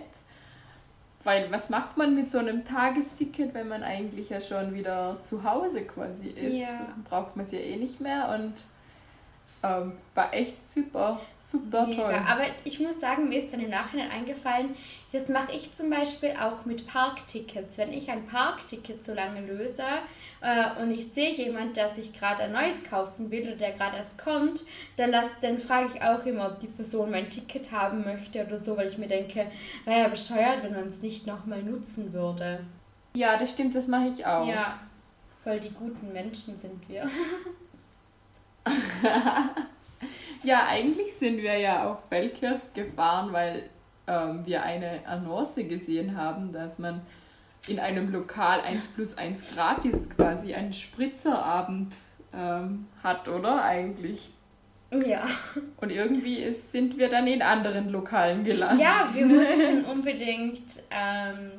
Weil 1.25 1.51
was 1.51 1.69
macht 1.71 1.97
man 1.97 2.15
mit 2.15 2.31
so 2.31 2.39
einem 2.39 2.65
Tagesticket, 2.65 3.53
wenn 3.53 3.67
man 3.67 3.83
eigentlich 3.83 4.29
ja 4.31 4.41
schon 4.41 4.73
wieder 4.73 5.17
zu 5.25 5.43
Hause 5.43 5.83
quasi 5.83 6.29
ist? 6.29 6.55
Ja. 6.55 6.69
Dann 6.73 7.03
braucht 7.03 7.35
man 7.35 7.47
es 7.47 7.53
ja 7.53 7.59
eh 7.59 7.75
nicht 7.75 8.01
mehr 8.01 8.29
und 8.29 8.65
ähm, 9.63 9.93
war 10.15 10.33
echt 10.33 10.67
super, 10.67 11.21
super 11.41 11.87
Mega. 11.87 12.03
toll. 12.03 12.15
Aber 12.27 12.45
ich 12.65 12.81
muss 12.81 13.01
sagen, 13.01 13.29
mir 13.29 13.43
ist 13.43 13.53
dann 13.53 13.61
im 13.61 13.71
Nachhinein 13.71 14.11
eingefallen, 14.11 14.75
das 15.13 15.29
mache 15.29 15.53
ich 15.53 15.73
zum 15.73 15.91
Beispiel 15.91 16.31
auch 16.41 16.65
mit 16.65 16.87
Parktickets. 16.87 17.79
Wenn 17.79 17.93
ich 17.93 18.11
ein 18.11 18.27
Parkticket 18.27 19.03
so 19.03 19.15
lange 19.15 19.41
löse 19.41 19.83
äh, 20.41 20.81
und 20.81 20.91
ich 20.91 21.13
sehe 21.13 21.35
jemand, 21.35 21.77
der 21.77 21.89
sich 21.89 22.19
gerade 22.19 22.45
ein 22.45 22.53
neues 22.53 22.85
kaufen 22.85 23.31
will 23.31 23.47
oder 23.49 23.57
der 23.57 23.73
gerade 23.73 23.97
erst 23.97 24.19
kommt, 24.19 24.65
dann, 24.97 25.11
lass, 25.11 25.31
dann 25.41 25.59
frage 25.59 25.91
ich 25.95 26.03
auch 26.03 26.25
immer, 26.27 26.47
ob 26.47 26.61
die 26.61 26.67
Person 26.67 27.11
mein 27.11 27.31
Ticket 27.31 27.73
haben 27.73 28.05
möchte 28.05 28.45
oder 28.45 28.59
so, 28.59 28.77
weil 28.77 28.89
ich 28.89 28.99
mir 28.99 29.09
denke, 29.09 29.47
wäre 29.85 30.01
ja 30.01 30.09
bescheuert, 30.09 30.63
wenn 30.63 30.75
man 30.75 30.89
es 30.89 31.03
nicht 31.03 31.27
nochmal 31.27 31.63
nutzen 31.63 32.13
würde. 32.13 32.61
Ja, 33.15 33.39
das 33.39 33.53
stimmt, 33.53 33.75
das 33.75 33.87
mache 33.87 34.09
ich 34.09 34.27
auch. 34.27 34.47
Ja, 34.47 34.79
voll 35.43 35.61
die 35.61 35.71
guten 35.71 36.13
Menschen 36.13 36.57
sind 36.57 36.87
wir. 36.89 37.09
Ja, 40.47 40.67
eigentlich 40.69 41.13
sind 41.15 41.39
wir 41.39 41.59
ja 41.59 41.91
auf 41.91 42.09
Feldkirch 42.09 42.61
gefahren, 42.73 43.33
weil 43.33 43.65
ähm, 44.07 44.47
wir 44.47 44.63
eine 44.63 45.01
Annonce 45.05 45.67
gesehen 45.69 46.17
haben, 46.17 46.53
dass 46.53 46.79
man 46.79 47.01
in 47.67 47.81
einem 47.81 48.13
Lokal 48.13 48.61
1 48.61 48.89
plus 48.95 49.19
1 49.19 49.55
gratis 49.55 50.09
quasi 50.09 50.55
einen 50.55 50.73
Spritzerabend 50.73 51.97
ähm, 52.33 52.87
hat, 53.03 53.27
oder? 53.27 53.65
Eigentlich. 53.65 54.29
Ja. 54.93 55.27
Und 55.79 55.91
irgendwie 55.91 56.37
ist, 56.37 56.71
sind 56.71 56.97
wir 56.97 57.09
dann 57.09 57.27
in 57.27 57.43
anderen 57.43 57.91
Lokalen 57.91 58.45
gelandet. 58.45 58.87
Ja, 58.87 59.09
wir 59.13 59.27
mussten 59.27 59.85
unbedingt, 59.85 60.63
ähm, 60.93 61.51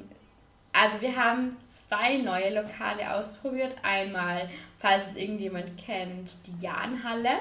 also 0.72 1.02
wir 1.02 1.14
haben 1.14 1.58
zwei 1.90 2.20
neue 2.20 2.54
Lokale 2.56 3.14
ausprobiert. 3.16 3.76
Einmal, 3.84 4.50
falls 4.80 5.08
es 5.12 5.16
irgendjemand 5.16 5.78
kennt, 5.78 6.32
die 6.46 6.64
Jahnhalle. 6.64 7.40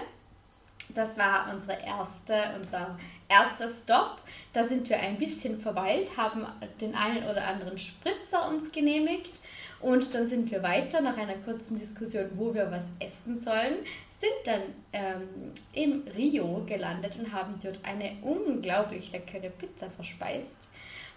Das 0.94 1.18
war 1.18 1.52
unsere 1.52 1.78
erste, 1.82 2.34
unser 2.58 2.96
erster 3.28 3.68
Stopp. 3.68 4.18
Da 4.52 4.62
sind 4.62 4.88
wir 4.88 5.00
ein 5.00 5.18
bisschen 5.18 5.60
verweilt, 5.60 6.16
haben 6.16 6.46
den 6.80 6.94
einen 6.94 7.24
oder 7.28 7.46
anderen 7.46 7.78
Spritzer 7.78 8.48
uns 8.48 8.70
genehmigt 8.70 9.40
und 9.80 10.14
dann 10.14 10.26
sind 10.26 10.50
wir 10.50 10.62
weiter 10.62 11.00
nach 11.00 11.16
einer 11.16 11.34
kurzen 11.34 11.78
Diskussion, 11.78 12.30
wo 12.34 12.54
wir 12.54 12.70
was 12.70 12.84
essen 12.98 13.40
sollen, 13.40 13.76
sind 14.18 14.32
dann 14.46 14.62
ähm, 14.92 15.52
im 15.74 16.02
Rio 16.16 16.64
gelandet 16.66 17.12
und 17.18 17.32
haben 17.32 17.60
dort 17.62 17.80
eine 17.84 18.16
unglaublich 18.22 19.12
leckere 19.12 19.50
Pizza 19.50 19.90
verspeist, 19.90 20.68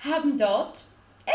haben 0.04 0.38
dort 0.38 0.84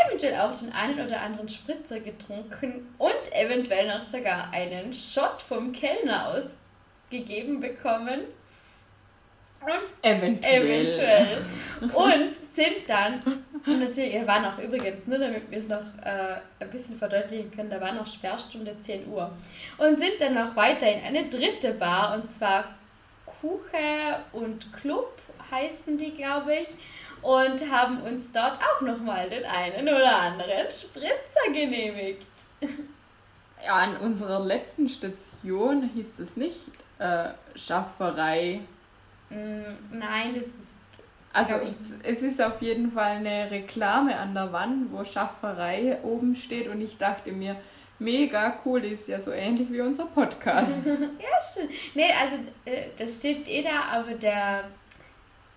eventuell 0.05 0.39
auch 0.39 0.57
den 0.57 0.71
einen 0.71 1.05
oder 1.05 1.21
anderen 1.21 1.49
Spritzer 1.49 1.99
getrunken 1.99 2.93
und 2.97 3.33
eventuell 3.33 3.87
noch 3.87 4.03
sogar 4.11 4.51
einen 4.51 4.93
Shot 4.93 5.41
vom 5.41 5.71
Kellner 5.71 6.27
ausgegeben 6.27 7.59
bekommen. 7.59 8.21
Eventuell. 10.01 10.61
Eventuell. 10.61 11.27
Und 11.93 12.35
sind 12.55 12.87
dann, 12.87 13.19
und 13.65 13.79
natürlich, 13.79 14.13
wir 14.13 14.27
waren 14.27 14.45
auch 14.45 14.57
übrigens, 14.59 15.07
nur 15.07 15.17
damit 15.17 15.49
wir 15.51 15.59
es 15.59 15.67
noch 15.67 15.81
äh, 16.03 16.37
ein 16.59 16.69
bisschen 16.71 16.95
verdeutlichen 16.95 17.51
können, 17.51 17.69
da 17.69 17.81
war 17.81 17.91
noch 17.91 18.07
Sperrstunde 18.07 18.79
10 18.79 19.07
Uhr. 19.07 19.31
Und 19.77 19.99
sind 19.99 20.21
dann 20.21 20.35
noch 20.35 20.55
weiter 20.55 20.89
in 20.89 21.03
eine 21.03 21.27
dritte 21.27 21.73
Bar, 21.73 22.13
und 22.15 22.31
zwar 22.31 22.65
Kuche 23.25 24.19
und 24.31 24.71
Club 24.73 25.19
heißen 25.51 25.97
die, 25.97 26.13
glaube 26.13 26.55
ich. 26.55 26.67
Und 27.25 27.71
haben 27.71 28.01
uns 28.03 28.31
dort 28.31 28.59
auch 28.61 28.81
nochmal 28.81 29.29
den 29.29 29.45
einen 29.45 29.87
oder 29.87 30.15
anderen 30.15 30.69
Spritzer 30.71 31.51
genehmigt. 31.51 32.25
Ja, 33.65 33.75
an 33.77 33.97
unserer 33.97 34.39
letzten 34.39 34.87
Station 34.87 35.89
hieß 35.95 36.19
es 36.19 36.37
nicht 36.37 36.59
äh, 36.99 37.29
Schafferei. 37.55 38.61
Mm, 39.31 39.97
nein, 39.97 40.35
das 40.35 40.45
ist 40.45 41.03
Also 41.33 41.55
es 42.03 42.21
ist 42.21 42.39
auf 42.41 42.61
jeden 42.61 42.91
Fall 42.91 43.17
eine 43.17 43.49
Reklame 43.49 44.15
an 44.17 44.35
der 44.35 44.53
Wand, 44.53 44.91
wo 44.91 45.03
Schafferei 45.03 45.97
oben 46.03 46.35
steht 46.35 46.67
und 46.67 46.79
ich 46.79 46.97
dachte 46.97 47.31
mir, 47.31 47.55
mega 47.97 48.59
cool, 48.65 48.83
ist 48.85 49.07
ja 49.07 49.19
so 49.19 49.31
ähnlich 49.31 49.71
wie 49.71 49.81
unser 49.81 50.05
Podcast. 50.05 50.79
Ja, 50.85 51.41
stimmt. 51.51 51.71
Nee, 51.95 52.11
also 52.13 52.35
äh, 52.65 52.89
das 52.97 53.17
steht 53.17 53.47
eh 53.47 53.63
da, 53.63 53.81
aber 53.91 54.13
der, 54.13 54.65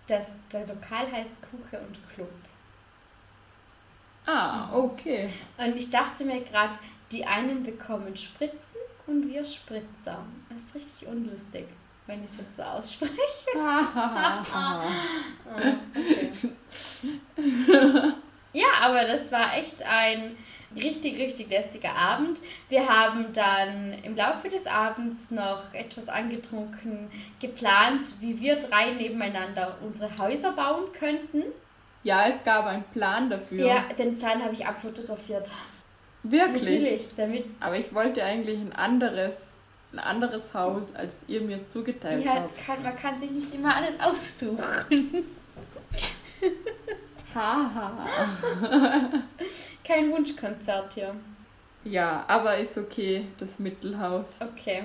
das, 0.08 0.26
der 0.52 0.66
Lokal 0.66 1.10
heißt 1.10 1.30
Kuche 1.50 1.78
und 1.78 1.96
Club. 2.14 2.30
ah, 4.26 4.68
okay. 4.72 5.30
Und 5.56 5.74
ich 5.76 5.88
dachte 5.90 6.24
mir 6.24 6.42
gerade, 6.42 6.78
die 7.12 7.24
einen 7.24 7.62
bekommen 7.62 8.16
Spritzen 8.16 8.80
und 9.06 9.28
wir 9.28 9.44
Spritzer. 9.44 10.18
Das 10.50 10.62
ist 10.62 10.74
richtig 10.74 11.06
unlustig, 11.08 11.66
wenn 12.06 12.24
ich 12.24 12.30
es 12.30 12.38
jetzt 12.38 12.56
so 12.56 12.62
ausspreche. 12.62 13.14
Oh, 13.54 13.58
ja, 18.52 18.66
aber 18.80 19.04
das 19.04 19.30
war 19.30 19.56
echt 19.56 19.82
ein 19.82 20.36
richtig, 20.74 21.18
richtig 21.18 21.48
lästiger 21.50 21.94
Abend. 21.94 22.40
Wir 22.68 22.88
haben 22.88 23.32
dann 23.32 23.94
im 24.02 24.16
Laufe 24.16 24.48
des 24.48 24.66
Abends 24.66 25.30
noch 25.30 25.72
etwas 25.72 26.08
angetrunken, 26.08 27.10
geplant, 27.40 28.08
wie 28.20 28.38
wir 28.40 28.56
drei 28.56 28.90
nebeneinander 28.92 29.76
unsere 29.80 30.10
Häuser 30.18 30.52
bauen 30.52 30.92
könnten. 30.92 31.42
ja, 32.02 32.26
es 32.28 32.44
gab 32.44 32.66
einen 32.66 32.84
Plan 32.92 33.30
dafür. 33.30 33.66
Ja, 33.66 33.84
den 33.98 34.18
Plan 34.18 34.42
habe 34.42 34.54
ich 34.54 34.66
abfotografiert. 34.66 35.48
Wirklich. 36.22 36.62
Natürlich, 36.62 37.06
damit 37.16 37.44
Aber 37.60 37.76
ich 37.76 37.94
wollte 37.94 38.22
eigentlich 38.24 38.58
ein 38.58 38.72
anderes, 38.72 39.52
ein 39.92 39.98
anderes 40.00 40.52
Haus, 40.52 40.94
als 40.94 41.24
ihr 41.28 41.40
mir 41.40 41.66
zugeteilt 41.68 42.24
ja, 42.24 42.34
habt. 42.34 42.66
kann, 42.66 42.82
man 42.82 42.96
kann 42.96 43.18
sich 43.20 43.30
nicht 43.30 43.54
immer 43.54 43.76
alles 43.76 43.94
aussuchen. 44.00 45.24
Haha. 47.34 47.92
Kein 49.84 50.10
Wunschkonzert 50.10 50.92
hier. 50.94 51.14
Ja, 51.84 52.24
aber 52.26 52.58
ist 52.58 52.76
okay, 52.76 53.26
das 53.38 53.58
Mittelhaus. 53.58 54.40
Okay, 54.40 54.84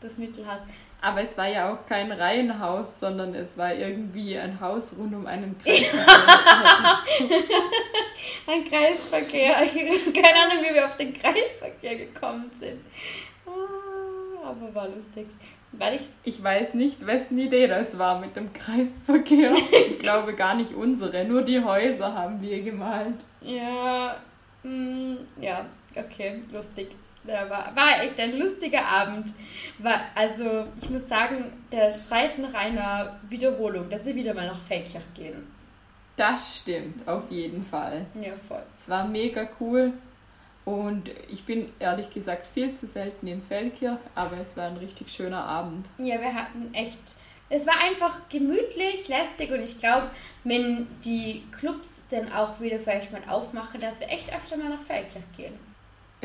das 0.00 0.18
Mittelhaus. 0.18 0.60
Aber 1.00 1.22
es 1.22 1.36
war 1.36 1.46
ja 1.46 1.72
auch 1.72 1.86
kein 1.86 2.10
Reihenhaus, 2.10 3.00
sondern 3.00 3.34
es 3.34 3.56
war 3.58 3.74
irgendwie 3.74 4.36
ein 4.38 4.58
Haus 4.60 4.94
rund 4.98 5.14
um 5.14 5.26
einen 5.26 5.56
Kreis. 5.62 5.86
Ein 8.46 8.64
Kreisverkehr. 8.64 9.54
Keine 10.14 10.38
Ahnung, 10.38 10.64
wie 10.64 10.74
wir 10.74 10.86
auf 10.86 10.96
den 10.96 11.12
Kreisverkehr 11.12 11.96
gekommen 11.96 12.50
sind. 12.60 12.80
Ah, 13.44 14.48
aber 14.50 14.74
war 14.74 14.88
lustig. 14.88 15.26
Weil 15.72 15.96
ich, 15.96 16.08
Ich 16.24 16.42
weiß 16.42 16.74
nicht, 16.74 17.06
wessen 17.06 17.38
Idee 17.38 17.66
das 17.66 17.98
war 17.98 18.18
mit 18.20 18.36
dem 18.36 18.52
Kreisverkehr. 18.52 19.54
Ich 19.90 19.98
glaube 19.98 20.34
gar 20.34 20.54
nicht 20.54 20.72
unsere, 20.74 21.24
nur 21.24 21.42
die 21.42 21.62
Häuser 21.62 22.14
haben 22.14 22.40
wir 22.40 22.62
gemalt. 22.62 23.14
ja, 23.42 24.16
mm, 24.62 25.16
ja, 25.40 25.66
okay, 25.94 26.40
lustig. 26.52 26.88
Ja, 27.24 27.50
war, 27.50 27.74
war 27.74 28.02
echt 28.04 28.18
ein 28.20 28.38
lustiger 28.38 28.84
Abend. 28.86 29.26
War, 29.78 30.00
also, 30.14 30.64
ich 30.80 30.88
muss 30.90 31.08
sagen, 31.08 31.46
der 31.72 31.92
schreit 31.92 32.38
nach 32.38 32.54
einer 32.54 33.16
Wiederholung, 33.28 33.90
dass 33.90 34.06
wir 34.06 34.14
wieder 34.14 34.32
mal 34.32 34.46
nach 34.46 34.62
Feldkirch 34.68 35.02
gehen. 35.14 35.44
Das 36.16 36.58
stimmt, 36.58 37.06
auf 37.08 37.24
jeden 37.30 37.64
Fall. 37.64 38.06
Ja, 38.14 38.32
voll. 38.48 38.62
Es 38.76 38.88
war 38.88 39.06
mega 39.06 39.46
cool 39.60 39.92
und 40.66 41.12
ich 41.30 41.44
bin 41.44 41.70
ehrlich 41.78 42.10
gesagt 42.10 42.46
viel 42.46 42.74
zu 42.74 42.86
selten 42.86 43.28
in 43.28 43.40
Feldkirch, 43.40 44.00
aber 44.16 44.36
es 44.38 44.56
war 44.56 44.66
ein 44.66 44.76
richtig 44.76 45.08
schöner 45.08 45.44
Abend. 45.44 45.86
Ja, 45.96 46.20
wir 46.20 46.34
hatten 46.34 46.74
echt. 46.74 46.98
Es 47.48 47.64
war 47.68 47.78
einfach 47.78 48.28
gemütlich, 48.28 49.06
lästig 49.06 49.52
und 49.52 49.60
ich 49.60 49.78
glaube, 49.78 50.10
wenn 50.42 50.88
die 51.04 51.44
Clubs 51.52 52.00
dann 52.10 52.32
auch 52.32 52.60
wieder 52.60 52.80
vielleicht 52.80 53.12
mal 53.12 53.22
aufmachen, 53.28 53.80
dass 53.80 54.00
wir 54.00 54.10
echt 54.10 54.34
öfter 54.34 54.56
mal 54.56 54.70
nach 54.70 54.82
Feldkirch 54.82 55.22
gehen. 55.36 55.54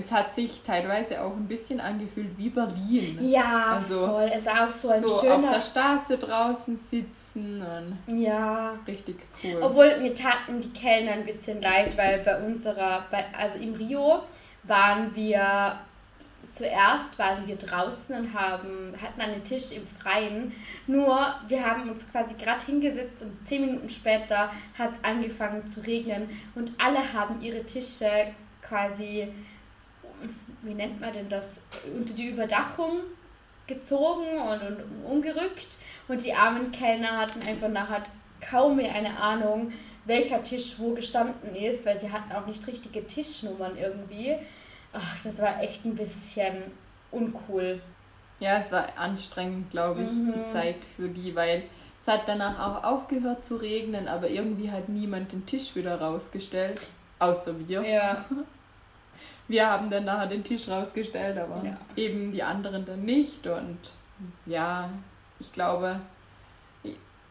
Es 0.04 0.12
hat 0.12 0.34
sich 0.34 0.62
teilweise 0.62 1.22
auch 1.22 1.36
ein 1.36 1.48
bisschen 1.48 1.80
angefühlt 1.80 2.38
wie 2.38 2.50
Berlin. 2.50 3.18
Ja, 3.22 3.78
Also, 3.80 4.08
voll. 4.08 4.32
Es 4.34 4.46
war 4.46 4.68
auch 4.68 4.74
so 4.74 4.90
ein 4.90 5.00
So 5.00 5.14
auf 5.14 5.22
schöner. 5.22 5.52
der 5.54 5.62
Straße 5.62 6.18
draußen 6.18 6.78
sitzen 6.78 7.62
und 8.08 8.20
ja. 8.22 8.74
richtig 8.88 9.18
cool. 9.44 9.58
Obwohl 9.62 10.00
mir 10.00 10.14
taten 10.14 10.60
die 10.62 10.70
Kellner 10.70 11.14
ein 11.14 11.26
bisschen 11.26 11.62
leid, 11.62 11.96
weil 11.98 12.20
bei 12.20 12.42
unserer, 12.44 13.06
bei, 13.12 13.26
also 13.38 13.60
im 13.60 13.76
Rio 13.76 14.24
waren 14.64 15.16
wir 15.16 15.78
zuerst 16.52 17.18
waren 17.18 17.48
wir 17.48 17.56
draußen 17.56 18.14
und 18.16 18.34
haben, 18.34 18.94
hatten 19.02 19.22
einen 19.22 19.44
Tisch 19.44 19.72
im 19.72 19.88
Freien. 19.88 20.52
Nur 20.88 21.34
wir 21.48 21.66
haben 21.66 21.90
uns 21.90 22.12
quasi 22.12 22.34
gerade 22.36 22.66
hingesetzt 22.66 23.24
und 23.24 23.48
zehn 23.48 23.66
Minuten 23.66 23.90
später 23.90 24.52
hat 24.78 24.92
es 24.94 25.04
angefangen 25.04 25.66
zu 25.68 25.80
regnen 25.82 26.30
und 26.56 26.74
alle 26.78 27.14
haben 27.14 27.42
ihre 27.42 27.64
Tische 27.64 28.10
quasi, 28.62 29.28
wie 30.62 30.74
nennt 30.74 31.00
man 31.02 31.14
denn 31.14 31.30
das, 31.30 31.62
unter 31.98 32.14
die 32.14 32.28
Überdachung 32.28 33.00
gezogen 33.68 34.26
und, 34.40 34.62
und 34.62 35.06
umgerückt. 35.06 35.78
Und 36.08 36.24
die 36.26 36.34
armen 36.34 36.72
Kellner 36.72 37.20
hatten 37.20 37.42
einfach 37.48 37.70
nachher 37.70 38.04
kaum 38.42 38.78
mehr 38.78 38.94
eine 38.94 39.18
Ahnung, 39.18 39.72
welcher 40.06 40.42
Tisch 40.44 40.76
wo 40.78 40.94
gestanden 40.94 41.56
ist, 41.56 41.86
weil 41.86 42.00
sie 42.00 42.12
hatten 42.12 42.32
auch 42.34 42.46
nicht 42.48 42.66
richtige 42.68 43.06
Tischnummern 43.06 43.78
irgendwie. 43.78 44.36
Ach, 44.94 45.16
das 45.24 45.40
war 45.40 45.62
echt 45.62 45.86
ein 45.86 45.96
bisschen 45.96 46.56
uncool. 47.12 47.80
Ja, 48.40 48.58
es 48.58 48.72
war 48.72 48.88
anstrengend, 48.98 49.70
glaube 49.72 50.02
ich, 50.04 50.10
Mhm. 50.12 50.34
die 50.34 50.52
Zeit 50.52 50.78
für 50.96 51.08
die, 51.08 51.36
weil 51.36 51.64
es 52.02 52.08
hat 52.12 52.28
danach 52.28 52.60
auch 52.60 52.84
aufgehört 52.84 53.46
zu 53.46 53.58
regnen, 53.58 54.08
aber 54.08 54.28
irgendwie 54.30 54.72
hat 54.72 54.90
niemand 54.90 55.32
den 55.32 55.46
Tisch 55.46 55.76
wieder 55.76 56.02
rausgestellt, 56.02 56.82
außer 57.20 57.54
wir. 57.68 57.84
Ja, 57.88 58.26
Wir 59.48 59.70
haben 59.70 59.90
dann 59.90 60.06
nachher 60.06 60.28
den 60.28 60.44
Tisch 60.44 60.68
rausgestellt, 60.70 61.38
aber 61.38 61.62
Ja. 61.66 61.78
eben 61.96 62.32
die 62.32 62.42
anderen 62.44 62.86
dann 62.86 63.02
nicht. 63.04 63.46
Und 63.48 63.78
ja, 64.46 64.90
ich 65.40 65.52
glaube, 65.52 66.00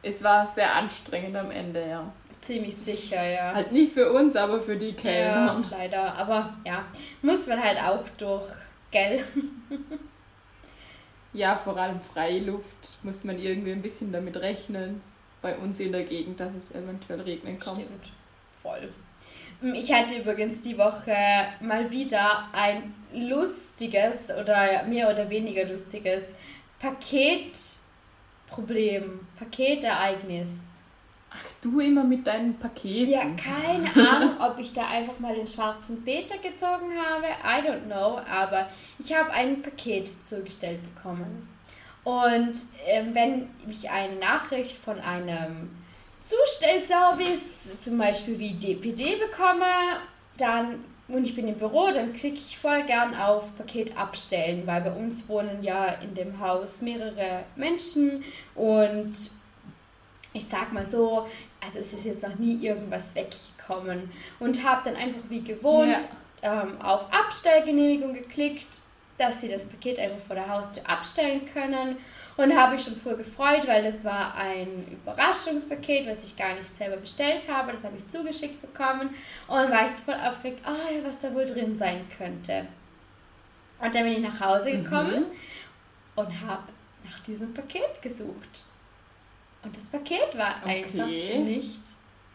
es 0.02 0.22
war 0.24 0.44
sehr 0.46 0.74
anstrengend 0.74 1.36
am 1.36 1.50
Ende, 1.50 1.86
ja. 1.88 2.04
ziemlich 2.42 2.76
sicher, 2.76 3.22
ja. 3.22 3.54
Halt 3.54 3.70
nicht 3.72 3.92
für 3.92 4.12
uns, 4.12 4.34
aber 4.36 4.60
für 4.60 4.76
die 4.76 4.90
ja, 4.90 4.94
Kellner. 4.96 5.62
leider. 5.70 6.14
Aber 6.14 6.54
ja, 6.64 6.84
muss 7.22 7.46
man 7.46 7.62
halt 7.62 7.78
auch 7.78 8.04
durch, 8.18 8.50
gell? 8.90 9.24
Ja, 11.32 11.54
vor 11.56 11.76
allem 11.76 12.00
Freiluft 12.00 12.98
muss 13.04 13.22
man 13.22 13.38
irgendwie 13.38 13.70
ein 13.70 13.82
bisschen 13.82 14.10
damit 14.12 14.36
rechnen. 14.38 15.00
Bei 15.42 15.54
uns 15.56 15.78
in 15.78 15.92
der 15.92 16.02
Gegend, 16.02 16.40
dass 16.40 16.54
es 16.54 16.72
eventuell 16.72 17.20
regnen 17.20 17.58
kommt. 17.60 17.82
Stimmt. 17.82 18.04
Voll. 18.62 18.88
Ich 19.62 19.92
hatte 19.92 20.16
übrigens 20.16 20.62
die 20.62 20.78
Woche 20.78 21.14
mal 21.60 21.90
wieder 21.90 22.48
ein 22.52 22.94
lustiges 23.12 24.30
oder 24.30 24.84
mehr 24.84 25.10
oder 25.10 25.28
weniger 25.28 25.64
lustiges 25.64 26.32
Paketproblem, 26.80 29.20
Paketereignis. 29.38 30.70
Ach, 31.30 31.44
du 31.60 31.78
immer 31.78 32.04
mit 32.04 32.26
deinen 32.26 32.58
Paketen. 32.58 33.10
Ja, 33.10 33.20
keine 33.36 33.94
Ahnung, 34.08 34.40
ob 34.40 34.58
ich 34.58 34.72
da 34.72 34.88
einfach 34.88 35.18
mal 35.18 35.34
den 35.34 35.46
schwarzen 35.46 36.02
Peter 36.04 36.38
gezogen 36.38 36.92
habe. 36.98 37.26
I 37.44 37.60
don't 37.68 37.84
know, 37.84 38.18
aber 38.30 38.70
ich 38.98 39.14
habe 39.14 39.30
ein 39.30 39.60
Paket 39.60 40.24
zugestellt 40.24 40.80
bekommen. 40.94 41.46
Und 42.02 42.54
ähm, 42.86 43.14
wenn 43.14 43.50
ich 43.68 43.90
eine 43.90 44.14
Nachricht 44.14 44.78
von 44.78 44.98
einem 45.00 45.68
Zustellservice, 46.22 47.82
zum 47.82 47.98
Beispiel 47.98 48.38
wie 48.38 48.54
DPD, 48.54 49.16
bekomme, 49.16 50.00
dann 50.36 50.84
und 51.12 51.24
ich 51.24 51.34
bin 51.34 51.48
im 51.48 51.56
Büro, 51.56 51.90
dann 51.90 52.12
klicke 52.14 52.36
ich 52.36 52.58
voll 52.58 52.84
gern 52.84 53.14
auf 53.14 53.44
Paket 53.56 53.96
abstellen, 53.96 54.62
weil 54.66 54.80
bei 54.82 54.92
uns 54.92 55.28
wohnen 55.28 55.62
ja 55.62 55.86
in 55.86 56.14
dem 56.14 56.40
Haus 56.40 56.82
mehrere 56.82 57.44
Menschen 57.56 58.24
und 58.54 59.14
ich 60.32 60.46
sag 60.46 60.72
mal 60.72 60.88
so, 60.88 61.26
also 61.64 61.78
es 61.78 61.92
ist 61.92 62.04
jetzt 62.04 62.22
noch 62.22 62.36
nie 62.36 62.64
irgendwas 62.64 63.14
weggekommen 63.14 64.10
und 64.38 64.64
habe 64.64 64.82
dann 64.84 64.96
einfach 64.96 65.22
wie 65.28 65.42
gewohnt 65.42 65.98
ähm, 66.42 66.80
auf 66.80 67.12
Abstellgenehmigung 67.12 68.14
geklickt, 68.14 68.78
dass 69.18 69.40
sie 69.40 69.48
das 69.48 69.68
Paket 69.68 69.98
einfach 69.98 70.24
vor 70.26 70.36
der 70.36 70.48
Haustür 70.48 70.88
abstellen 70.88 71.42
können 71.52 71.96
und 72.36 72.56
habe 72.56 72.76
ich 72.76 72.82
schon 72.84 72.96
voll 72.96 73.16
gefreut, 73.16 73.66
weil 73.66 73.82
das 73.82 74.04
war 74.04 74.34
ein 74.34 74.86
Überraschungspaket, 74.90 76.06
was 76.06 76.24
ich 76.24 76.36
gar 76.36 76.54
nicht 76.54 76.74
selber 76.74 76.96
bestellt 76.96 77.48
habe, 77.50 77.72
das 77.72 77.84
habe 77.84 77.96
ich 77.98 78.08
zugeschickt 78.08 78.60
bekommen 78.62 79.10
und 79.46 79.70
war 79.70 79.86
ich 79.86 79.92
so 79.92 80.02
voll 80.02 80.14
aufgeregt, 80.14 80.60
oh, 80.66 81.06
was 81.06 81.20
da 81.20 81.32
wohl 81.34 81.46
drin 81.46 81.76
sein 81.76 82.06
könnte. 82.16 82.66
Und 83.78 83.94
dann 83.94 84.04
bin 84.04 84.12
ich 84.12 84.20
nach 84.20 84.40
Hause 84.40 84.72
gekommen 84.72 85.24
und 86.16 86.40
habe 86.40 86.64
nach 87.04 87.20
diesem 87.20 87.52
Paket 87.54 88.00
gesucht. 88.02 88.62
Und 89.62 89.76
das 89.76 89.84
Paket 89.86 90.36
war 90.36 90.56
einfach 90.64 91.04
Okay. 91.04 91.38
nicht 91.38 91.78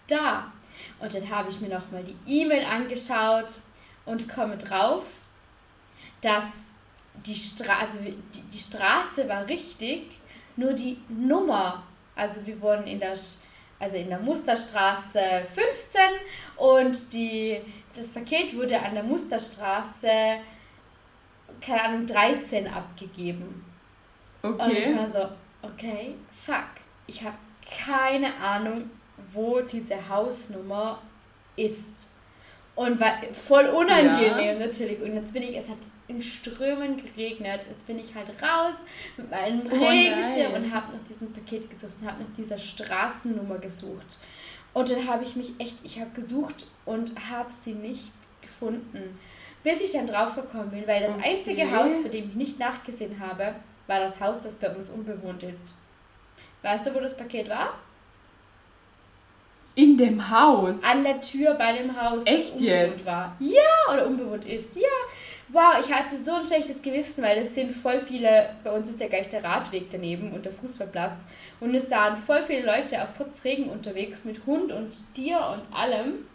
da. 0.08 0.52
Und 1.00 1.14
dann 1.14 1.30
habe 1.30 1.50
ich 1.50 1.60
mir 1.62 1.70
nochmal 1.70 2.04
die 2.04 2.16
E-Mail 2.42 2.66
angeschaut 2.66 3.60
und 4.06 4.28
komme 4.28 4.58
drauf, 4.58 5.06
dass 6.22 6.44
die, 7.26 7.36
Stra 7.36 7.80
also 7.80 8.00
die, 8.00 8.42
die 8.54 8.58
Straße 8.60 9.28
war 9.28 9.48
richtig, 9.48 10.04
nur 10.56 10.74
die 10.74 10.98
Nummer, 11.10 11.84
also 12.16 12.46
wir 12.46 12.60
wohnen 12.62 12.88
in 12.88 13.00
der, 13.00 13.14
also 13.80 13.96
in 13.98 14.10
der 14.10 14.20
Musterstraße 14.20 15.20
15 15.54 16.02
und 16.58 17.14
die, 17.14 17.60
das 17.96 18.08
Paket 18.10 18.56
wurde 18.56 18.80
an 18.80 18.94
der 18.94 19.04
Musterstraße, 19.04 20.08
keine 21.62 21.84
Ahnung, 21.84 22.06
13 22.08 22.68
abgegeben. 22.68 23.64
Und 24.42 24.54
ich 24.56 24.62
Okay. 24.62 24.96
war 24.96 25.12
so, 25.12 25.30
okay, 25.68 26.16
fuck. 26.46 26.64
Ich 27.08 27.22
habe 27.24 27.36
keine 27.86 28.36
Ahnung, 28.36 28.90
wo 29.34 29.62
diese 29.62 30.08
Hausnummer 30.08 31.02
ist. 31.56 32.10
Und 32.76 33.00
war 33.00 33.14
voll 33.34 33.66
unangenehm 33.68 34.60
natürlich. 34.60 35.02
Und 35.02 35.16
jetzt 35.16 35.34
bin 35.34 35.44
ich, 35.44 35.56
es 35.58 35.68
hat 35.70 35.78
in 36.08 36.22
Strömen 36.22 36.98
geregnet. 36.98 37.62
Jetzt 37.70 37.88
bin 37.88 37.98
ich 38.00 38.14
halt 38.14 38.28
raus 38.42 38.76
mit 39.18 39.30
meinem 39.30 39.62
Oh 39.72 39.86
Regenschirm 39.88 40.54
und 40.54 40.74
habe 40.74 40.94
nach 40.96 41.04
diesem 41.10 41.32
Paket 41.34 41.70
gesucht 41.70 41.94
und 42.02 42.08
habe 42.08 42.22
nach 42.24 42.30
dieser 42.38 42.58
Straßennummer 42.60 43.58
gesucht. 43.58 44.20
Und 44.74 44.90
dann 44.90 45.08
habe 45.08 45.24
ich 45.24 45.36
mich 45.36 45.52
echt, 45.58 45.76
ich 45.84 46.00
habe 46.00 46.12
gesucht 46.12 46.66
und 46.86 47.12
habe 47.30 47.50
sie 47.52 47.74
nicht 47.74 48.12
gefunden. 48.42 49.18
Bis 49.64 49.82
ich 49.82 49.94
dann 49.94 50.06
draufgekommen 50.06 50.70
bin, 50.70 50.86
weil 50.88 51.02
das 51.02 51.16
Okay. 51.16 51.38
einzige 51.38 51.72
Haus, 51.76 51.92
bei 52.04 52.10
dem 52.10 52.30
ich 52.30 52.36
nicht 52.36 52.60
nachgesehen 52.60 53.20
habe, 53.20 53.56
war 53.88 54.00
das 54.00 54.20
Haus, 54.20 54.40
das 54.44 54.56
bei 54.56 54.70
uns 54.70 54.90
unbewohnt 54.92 55.42
ist. 55.44 55.76
Weißt 56.62 56.86
du, 56.86 56.94
wo 56.94 57.00
das 57.00 57.16
Paket 57.18 57.50
war? 57.50 57.74
In 59.76 59.98
dem 59.98 60.30
Haus. 60.30 60.82
An 60.84 61.04
der 61.04 61.20
Tür 61.20 61.54
bei 61.56 61.74
dem 61.74 62.00
Haus, 62.00 62.24
das 62.24 62.34
Echt 62.34 62.54
unbewohnt 62.54 62.70
jetzt? 62.92 63.06
war. 63.06 63.36
Ja, 63.40 63.94
oder 63.94 64.08
unbewohnt 64.08 64.46
ist. 64.46 64.76
Ja. 64.76 64.88
Wow, 65.50 65.76
ich 65.80 65.94
hatte 65.94 66.18
so 66.18 66.34
ein 66.34 66.46
schlechtes 66.46 66.82
Gewissen, 66.82 67.24
weil 67.24 67.38
es 67.38 67.54
sind 67.54 67.72
voll 67.72 68.02
viele, 68.02 68.50
bei 68.64 68.72
uns 68.72 68.90
ist 68.90 69.00
ja 69.00 69.08
gleich 69.08 69.30
der 69.30 69.44
Radweg 69.44 69.92
daneben 69.92 70.32
und 70.32 70.44
der 70.44 70.52
Fußballplatz. 70.52 71.26
Und 71.60 71.76
es 71.76 71.88
sahen 71.88 72.18
voll 72.18 72.42
viele 72.44 72.66
Leute 72.66 73.02
auf 73.02 73.16
Putzregen 73.16 73.70
unterwegs 73.70 74.26
mit 74.26 74.46
Hund 74.48 74.72
und 74.72 74.92
Tier 75.14 75.38
und 75.38 75.76
allem. 75.76 76.26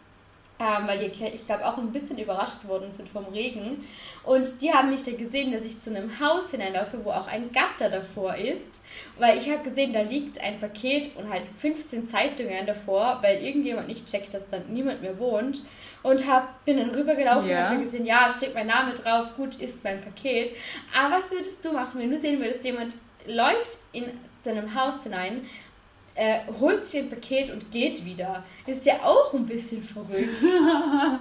Ähm, 0.60 0.86
weil 0.86 0.98
die, 0.98 1.24
ich 1.24 1.46
glaube, 1.46 1.66
auch 1.66 1.78
ein 1.78 1.90
bisschen 1.90 2.18
überrascht 2.18 2.66
worden 2.68 2.92
sind 2.92 3.08
vom 3.08 3.24
Regen. 3.32 3.86
Und 4.24 4.60
die 4.60 4.70
haben 4.72 4.90
mich 4.90 5.02
da 5.02 5.12
gesehen, 5.12 5.52
dass 5.52 5.64
ich 5.64 5.80
zu 5.80 5.90
einem 5.90 6.20
Haus 6.20 6.50
hineinlaufe, 6.50 7.02
wo 7.02 7.10
auch 7.10 7.26
ein 7.26 7.50
Gatter 7.50 7.88
davor 7.88 8.36
ist. 8.36 8.78
Weil 9.18 9.38
ich 9.38 9.48
habe 9.50 9.62
gesehen, 9.68 9.92
da 9.94 10.02
liegt 10.02 10.38
ein 10.42 10.60
Paket 10.60 11.16
und 11.16 11.30
halt 11.30 11.42
15 11.58 12.06
Zeitungen 12.06 12.66
davor, 12.66 13.18
weil 13.22 13.42
irgendjemand 13.42 13.88
nicht 13.88 14.06
checkt, 14.06 14.34
dass 14.34 14.48
da 14.48 14.58
niemand 14.68 15.00
mehr 15.00 15.18
wohnt. 15.18 15.62
und 16.02 16.26
hab, 16.26 16.64
bin 16.64 16.78
dann 16.78 16.90
rübergelaufen 16.90 17.48
Ja. 17.50 17.64
und 17.66 17.70
habe 17.74 17.82
gesehen, 17.84 18.06
ja, 18.06 18.28
steht 18.30 18.54
mein 18.54 18.66
Name 18.66 18.94
drauf, 18.94 19.36
gut, 19.36 19.56
ist 19.60 19.84
mein 19.84 20.00
Paket. 20.02 20.52
Aber 20.98 21.16
was 21.16 21.30
würdest 21.30 21.62
du 21.64 21.72
machen, 21.72 22.00
wenn 22.00 22.10
du 22.10 22.18
sehen 22.18 22.38
würdest, 22.40 22.64
jemand 22.64 22.94
läuft 23.26 23.78
in 23.92 24.04
zu 24.40 24.50
einem 24.50 24.74
Haus 24.74 25.02
hinein, 25.02 25.44
äh, 26.14 26.40
holt 26.58 26.84
sich 26.84 27.00
ein 27.00 27.10
Paket 27.10 27.50
und 27.50 27.70
geht 27.70 28.04
wieder? 28.04 28.42
Ist 28.66 28.84
ja 28.86 28.94
auch 29.02 29.32
ein 29.34 29.46
bisschen 29.46 29.82
verrückt. 29.82 30.28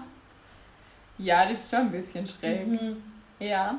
Ja, 1.21 1.45
das 1.45 1.63
ist 1.65 1.69
schon 1.69 1.79
ein 1.79 1.91
bisschen 1.91 2.25
schräg. 2.25 2.65
Mhm. 2.65 3.03
Ja. 3.39 3.77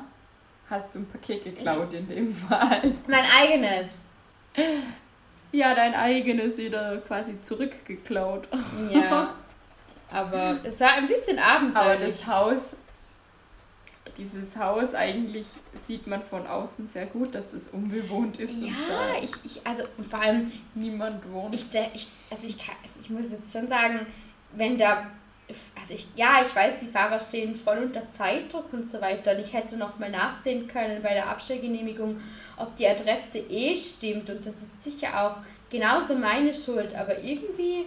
Hast 0.69 0.93
du 0.93 0.99
ein 0.99 1.07
Paket 1.07 1.43
geklaut 1.43 1.91
in 1.93 2.07
dem 2.07 2.31
Fall? 2.33 2.93
Mein 3.07 3.25
eigenes. 3.25 3.87
Ja, 5.51 5.73
dein 5.73 5.95
eigenes 5.95 6.57
wieder 6.57 6.97
quasi 6.97 7.35
zurückgeklaut. 7.43 8.47
Ja. 8.91 9.33
Aber 10.11 10.57
es 10.63 10.79
war 10.79 10.93
ein 10.93 11.07
bisschen 11.07 11.39
Aber 11.39 11.55
abenteuerlich. 11.55 12.17
das 12.17 12.27
Haus, 12.27 12.75
dieses 14.17 14.55
Haus 14.57 14.93
eigentlich 14.93 15.45
sieht 15.85 16.07
man 16.07 16.23
von 16.23 16.45
außen 16.47 16.87
sehr 16.87 17.05
gut, 17.05 17.33
dass 17.35 17.53
es 17.53 17.67
unbewohnt 17.69 18.37
ist 18.37 18.55
und 18.61 18.67
Ja, 18.67 18.73
da 18.87 19.23
ich, 19.23 19.31
ich, 19.43 19.65
also 19.65 19.83
und 19.97 20.09
vor 20.09 20.19
allem, 20.21 20.51
niemand 20.75 21.31
wohnt. 21.31 21.53
ich, 21.55 21.65
ich, 21.93 22.07
also 22.29 22.43
ich, 22.45 22.57
kann, 22.57 22.75
ich 23.01 23.09
muss 23.09 23.31
jetzt 23.31 23.51
schon 23.51 23.67
sagen, 23.67 24.05
wenn 24.53 24.77
da, 24.77 25.07
also 25.79 25.93
ich, 25.93 26.07
ja, 26.15 26.41
ich 26.45 26.55
weiß, 26.55 26.75
die 26.81 26.87
Fahrer 26.87 27.19
stehen 27.19 27.55
voll 27.55 27.77
unter 27.79 28.09
Zeitdruck 28.11 28.71
und 28.73 28.87
so 28.87 29.01
weiter 29.01 29.31
und 29.35 29.39
ich 29.39 29.53
hätte 29.53 29.77
noch 29.77 29.97
mal 29.99 30.09
nachsehen 30.09 30.67
können 30.67 31.01
bei 31.01 31.13
der 31.13 31.29
Abstellgenehmigung, 31.29 32.19
ob 32.57 32.75
die 32.75 32.87
Adresse 32.87 33.39
eh 33.39 33.75
stimmt 33.75 34.29
und 34.29 34.45
das 34.45 34.55
ist 34.55 34.83
sicher 34.83 35.21
auch 35.23 35.37
genauso 35.69 36.15
meine 36.15 36.53
Schuld, 36.53 36.93
aber 36.95 37.19
irgendwie 37.23 37.85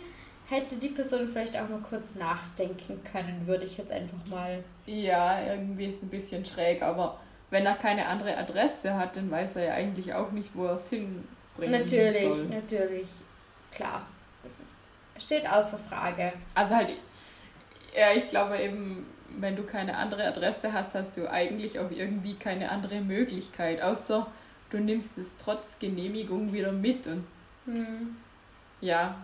hätte 0.48 0.76
die 0.76 0.88
Person 0.88 1.28
vielleicht 1.32 1.56
auch 1.56 1.68
mal 1.68 1.80
kurz 1.88 2.14
nachdenken 2.16 3.00
können, 3.10 3.46
würde 3.46 3.64
ich 3.64 3.78
jetzt 3.78 3.92
einfach 3.92 4.26
mal. 4.28 4.62
Ja, 4.86 5.42
irgendwie 5.42 5.86
ist 5.86 5.96
es 5.96 6.02
ein 6.02 6.10
bisschen 6.10 6.44
schräg, 6.44 6.82
aber 6.82 7.18
wenn 7.50 7.64
er 7.66 7.74
keine 7.74 8.06
andere 8.06 8.36
Adresse 8.36 8.94
hat, 8.96 9.16
dann 9.16 9.30
weiß 9.30 9.56
er 9.56 9.64
ja 9.64 9.74
eigentlich 9.74 10.12
auch 10.14 10.32
nicht, 10.32 10.50
wo 10.54 10.66
er 10.66 10.76
es 10.76 10.88
hinbringen 10.88 11.24
Natürlich, 11.70 12.22
soll. 12.22 12.44
natürlich, 12.46 13.08
klar, 13.72 14.06
das 14.42 14.52
ist, 14.60 15.24
steht 15.24 15.48
außer 15.48 15.78
Frage. 15.88 16.32
Also 16.54 16.74
halt, 16.74 16.90
ja, 17.96 18.12
ich 18.14 18.28
glaube 18.28 18.58
eben, 18.58 19.06
wenn 19.38 19.56
du 19.56 19.62
keine 19.62 19.96
andere 19.96 20.26
Adresse 20.26 20.72
hast, 20.72 20.94
hast 20.94 21.16
du 21.16 21.30
eigentlich 21.30 21.78
auch 21.78 21.90
irgendwie 21.90 22.34
keine 22.34 22.70
andere 22.70 23.00
Möglichkeit, 23.00 23.80
außer 23.82 24.26
du 24.70 24.78
nimmst 24.78 25.16
es 25.18 25.32
trotz 25.42 25.78
Genehmigung 25.78 26.52
wieder 26.52 26.72
mit 26.72 27.06
und 27.06 27.24
Hm. 27.66 28.16
ja, 28.82 29.14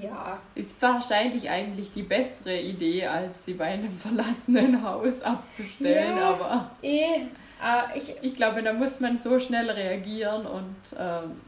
Ja, 0.00 0.38
ist 0.54 0.80
wahrscheinlich 0.82 1.48
eigentlich 1.48 1.92
die 1.92 2.02
bessere 2.02 2.60
Idee, 2.60 3.06
als 3.06 3.44
sie 3.44 3.54
bei 3.54 3.66
einem 3.66 3.96
verlassenen 3.98 4.82
Haus 4.82 5.22
abzustellen, 5.22 6.16
Ja. 6.16 6.30
aber 6.30 6.70
eh, 6.82 7.22
aber 7.62 7.94
ich, 7.96 8.14
ich 8.20 8.34
glaube, 8.36 8.62
da 8.62 8.72
muss 8.72 9.00
man 9.00 9.16
so 9.16 9.38
schnell 9.38 9.70
reagieren 9.70 10.46
und 10.46 10.74
ähm, 10.98 11.40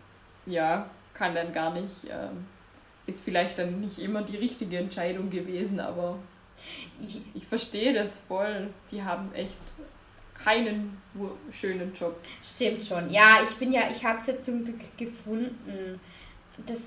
ja, 0.47 0.89
kann 1.15 1.35
dann 1.35 1.53
gar 1.53 1.73
nicht, 1.75 2.05
ähm, 2.05 2.47
ist 3.07 3.25
vielleicht 3.25 3.59
dann 3.59 3.81
nicht 3.81 3.99
immer 3.99 4.23
die 4.23 4.37
richtige 4.37 4.79
Entscheidung 4.79 5.29
gewesen, 5.31 5.81
aber 5.81 6.17
ich 7.01 7.21
ich 7.35 7.47
verstehe 7.47 7.93
das 7.95 8.17
voll. 8.29 8.69
Die 8.91 9.03
haben 9.03 9.33
echt 9.35 9.57
keinen 10.43 11.01
schönen 11.51 11.93
Job. 11.95 12.17
stimmt 12.45 12.85
schon. 12.85 13.11
Ja, 13.11 13.41
ich 13.43 13.57
bin 13.57 13.73
ja, 13.73 13.83
ich 13.91 14.05
habe 14.05 14.19
es 14.19 14.27
jetzt 14.27 14.45
zum 14.47 14.65
Glück 14.65 14.81
gefunden. 14.97 16.01
Das 16.67 16.79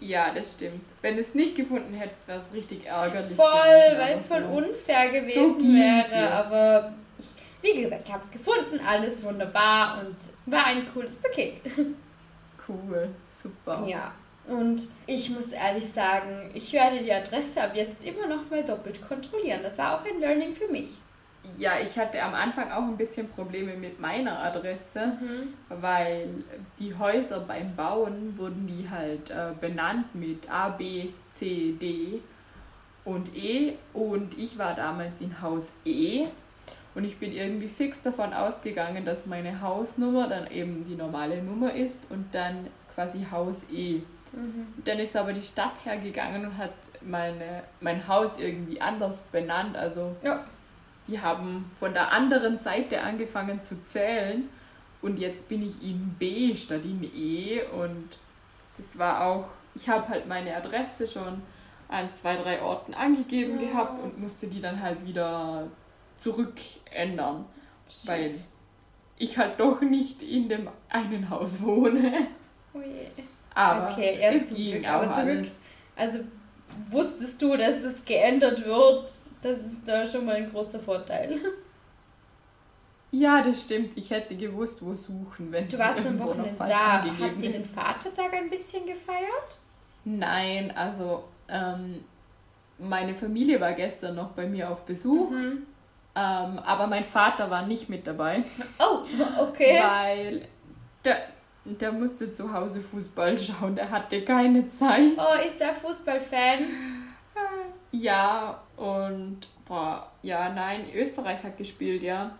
Ja, 0.00 0.32
das 0.32 0.54
stimmt. 0.54 0.82
Wenn 1.02 1.18
es 1.18 1.34
nicht 1.34 1.54
gefunden 1.54 1.94
hättest, 1.94 2.28
wäre 2.28 2.40
es 2.40 2.52
richtig 2.52 2.86
ärgerlich. 2.86 3.36
voll, 3.36 3.46
weil 3.46 4.18
es 4.18 4.26
voll 4.26 4.42
so. 4.42 4.48
unfair 4.48 5.10
gewesen 5.10 5.58
ging's 5.58 6.10
wäre. 6.10 6.30
Aber 6.30 6.92
ich, 7.62 7.74
wie 7.76 7.82
gesagt, 7.82 8.02
ich 8.06 8.12
habe 8.12 8.22
es 8.22 8.30
gefunden, 8.30 8.80
alles 8.86 9.22
wunderbar 9.22 10.00
und 10.00 10.16
war 10.52 10.66
ein 10.66 10.86
cooles 10.92 11.16
Paket. 11.18 11.60
Cool, 12.70 13.08
super. 13.30 13.86
Ja. 13.86 14.12
Und 14.46 14.88
ich 15.06 15.30
muss 15.30 15.48
ehrlich 15.48 15.90
sagen, 15.90 16.50
ich 16.52 16.70
werde 16.74 17.02
die 17.02 17.10
Adresse 17.10 17.62
ab 17.62 17.72
jetzt 17.74 18.04
immer 18.04 18.26
noch 18.26 18.50
mal 18.50 18.62
doppelt 18.62 19.00
kontrollieren. 19.00 19.62
Das 19.62 19.78
war 19.78 19.94
auch 19.94 20.04
ein 20.04 20.20
Learning 20.20 20.54
für 20.54 20.68
mich. 20.68 20.88
Ja, 21.56 21.72
ich 21.82 21.98
hatte 21.98 22.22
am 22.22 22.34
Anfang 22.34 22.70
auch 22.70 22.82
ein 22.82 22.96
bisschen 22.96 23.28
Probleme 23.30 23.74
mit 23.74 24.00
meiner 24.00 24.38
Adresse, 24.44 25.12
weil 25.68 26.28
die 26.78 26.94
Häuser 26.94 27.40
beim 27.40 27.74
Bauen 27.74 28.34
wurden 28.38 28.66
die 28.66 28.88
halt 28.88 29.30
äh, 29.30 29.52
benannt 29.60 30.14
mit 30.14 30.50
A, 30.50 30.68
B, 30.68 31.08
C, 31.34 31.74
D 31.80 32.20
und 33.04 33.34
E 33.34 33.74
und 33.94 34.36
ich 34.36 34.58
war 34.58 34.74
damals 34.74 35.20
in 35.20 35.40
Haus 35.40 35.72
E 35.84 36.26
und 36.94 37.04
ich 37.04 37.18
bin 37.18 37.32
irgendwie 37.32 37.68
fix 37.68 38.00
davon 38.00 38.32
ausgegangen, 38.34 39.04
dass 39.04 39.26
meine 39.26 39.60
Hausnummer 39.60 40.28
dann 40.28 40.50
eben 40.50 40.84
die 40.86 40.96
normale 40.96 41.42
Nummer 41.42 41.72
ist 41.72 41.98
und 42.10 42.34
dann 42.34 42.66
quasi 42.94 43.26
Haus 43.30 43.64
E. 43.72 44.00
Dann 44.84 44.98
ist 44.98 45.16
aber 45.16 45.32
die 45.32 45.42
Stadt 45.42 45.72
hergegangen 45.84 46.44
und 46.44 46.58
hat 46.58 46.72
meine, 47.00 47.62
mein 47.80 48.06
Haus 48.06 48.38
irgendwie 48.38 48.80
anders 48.80 49.22
benannt, 49.32 49.76
also 49.76 50.14
Ja. 50.22 50.44
Die 51.08 51.20
haben 51.20 51.70
von 51.80 51.92
der 51.94 52.12
anderen 52.12 52.58
Seite 52.58 53.00
angefangen 53.02 53.64
zu 53.64 53.82
zählen 53.84 54.48
und 55.02 55.18
jetzt 55.18 55.48
bin 55.48 55.66
ich 55.66 55.82
in 55.82 56.14
B 56.18 56.54
statt 56.54 56.82
in 56.84 57.02
E 57.02 57.62
und 57.62 58.08
das 58.76 58.98
war 58.98 59.22
auch, 59.24 59.46
ich 59.74 59.88
habe 59.88 60.08
halt 60.08 60.26
meine 60.28 60.54
Adresse 60.56 61.06
schon 61.08 61.42
an 61.88 62.08
zwei, 62.14 62.36
drei 62.36 62.60
Orten 62.62 62.94
angegeben 62.94 63.58
Ja. 63.60 63.68
gehabt 63.68 63.98
und 63.98 64.20
musste 64.20 64.46
die 64.46 64.60
dann 64.60 64.80
halt 64.82 65.06
wieder 65.06 65.66
zurückändern, 66.16 67.44
weil 68.04 68.30
Shit. 68.36 68.44
ich 69.18 69.38
halt 69.38 69.58
doch 69.58 69.80
nicht 69.80 70.22
in 70.22 70.48
dem 70.48 70.68
einen 70.90 71.30
Haus 71.30 71.62
wohne. 71.62 72.12
Oh 72.74 72.80
je. 72.80 73.06
Aber 73.54 73.92
Okay, 73.92 74.18
ja, 74.20 74.30
es 74.30 74.54
ging 74.54 74.72
Glück, 74.72 74.88
aber 74.88 75.14
zum 75.14 75.24
Glück 75.24 75.36
alles. 75.38 75.58
Also 75.96 76.18
wusstest 76.90 77.40
du, 77.42 77.56
dass 77.56 77.82
das 77.82 78.04
geändert 78.04 78.64
wird? 78.64 79.10
Das 79.42 79.58
ist 79.58 79.80
da 79.86 80.08
schon 80.08 80.24
mal 80.26 80.36
ein 80.36 80.50
großer 80.50 80.80
Vorteil. 80.80 81.38
Ja, 83.10 83.40
das 83.42 83.62
stimmt. 83.62 83.96
Ich 83.96 84.10
hätte 84.10 84.36
gewusst, 84.36 84.84
wo 84.84 84.94
suchen, 84.94 85.50
wenn 85.50 85.68
Du 85.68 85.78
warst 85.78 85.98
am 86.00 86.04
irgendwo 86.04 86.24
noch 86.24 86.30
Wochenende 86.36 86.56
falsch 86.56 86.70
da. 86.76 86.98
angegeben 87.00 87.24
Habt 87.30 87.42
ihr 87.42 87.52
den. 87.52 87.64
Vatertag 87.64 88.34
ein 88.34 88.50
bisschen 88.50 88.84
gefeiert? 88.84 89.56
Nein, 90.04 90.72
also 90.76 91.24
ähm, 91.48 92.04
meine 92.78 93.14
Familie 93.14 93.60
war 93.60 93.72
gestern 93.72 94.14
noch 94.16 94.30
bei 94.30 94.46
mir 94.46 94.70
auf 94.70 94.84
Besuch, 94.84 95.30
Mhm. 95.30 95.62
ähm, 96.14 96.58
aber 96.64 96.86
mein 96.86 97.04
Vater 97.04 97.50
war 97.50 97.62
nicht 97.66 97.88
mit 97.88 98.06
dabei, 98.06 98.42
Oh, 98.78 98.98
okay. 99.40 99.80
weil 99.82 100.46
der, 101.04 101.16
der 101.64 101.92
musste 101.92 102.30
zu 102.30 102.52
Hause 102.52 102.80
Fußball 102.80 103.38
schauen, 103.38 103.74
der 103.74 103.90
hatte 103.90 104.22
keine 104.22 104.66
Zeit. 104.66 105.12
Oh, 105.16 105.46
ist 105.46 105.60
er 105.60 105.74
Fußballfan? 105.74 106.58
Ja, 108.00 108.60
und 108.76 109.40
boah, 109.66 110.10
ja, 110.22 110.50
nein, 110.50 110.86
Österreich 110.94 111.42
hat 111.42 111.58
gespielt, 111.58 112.02
ja. 112.02 112.30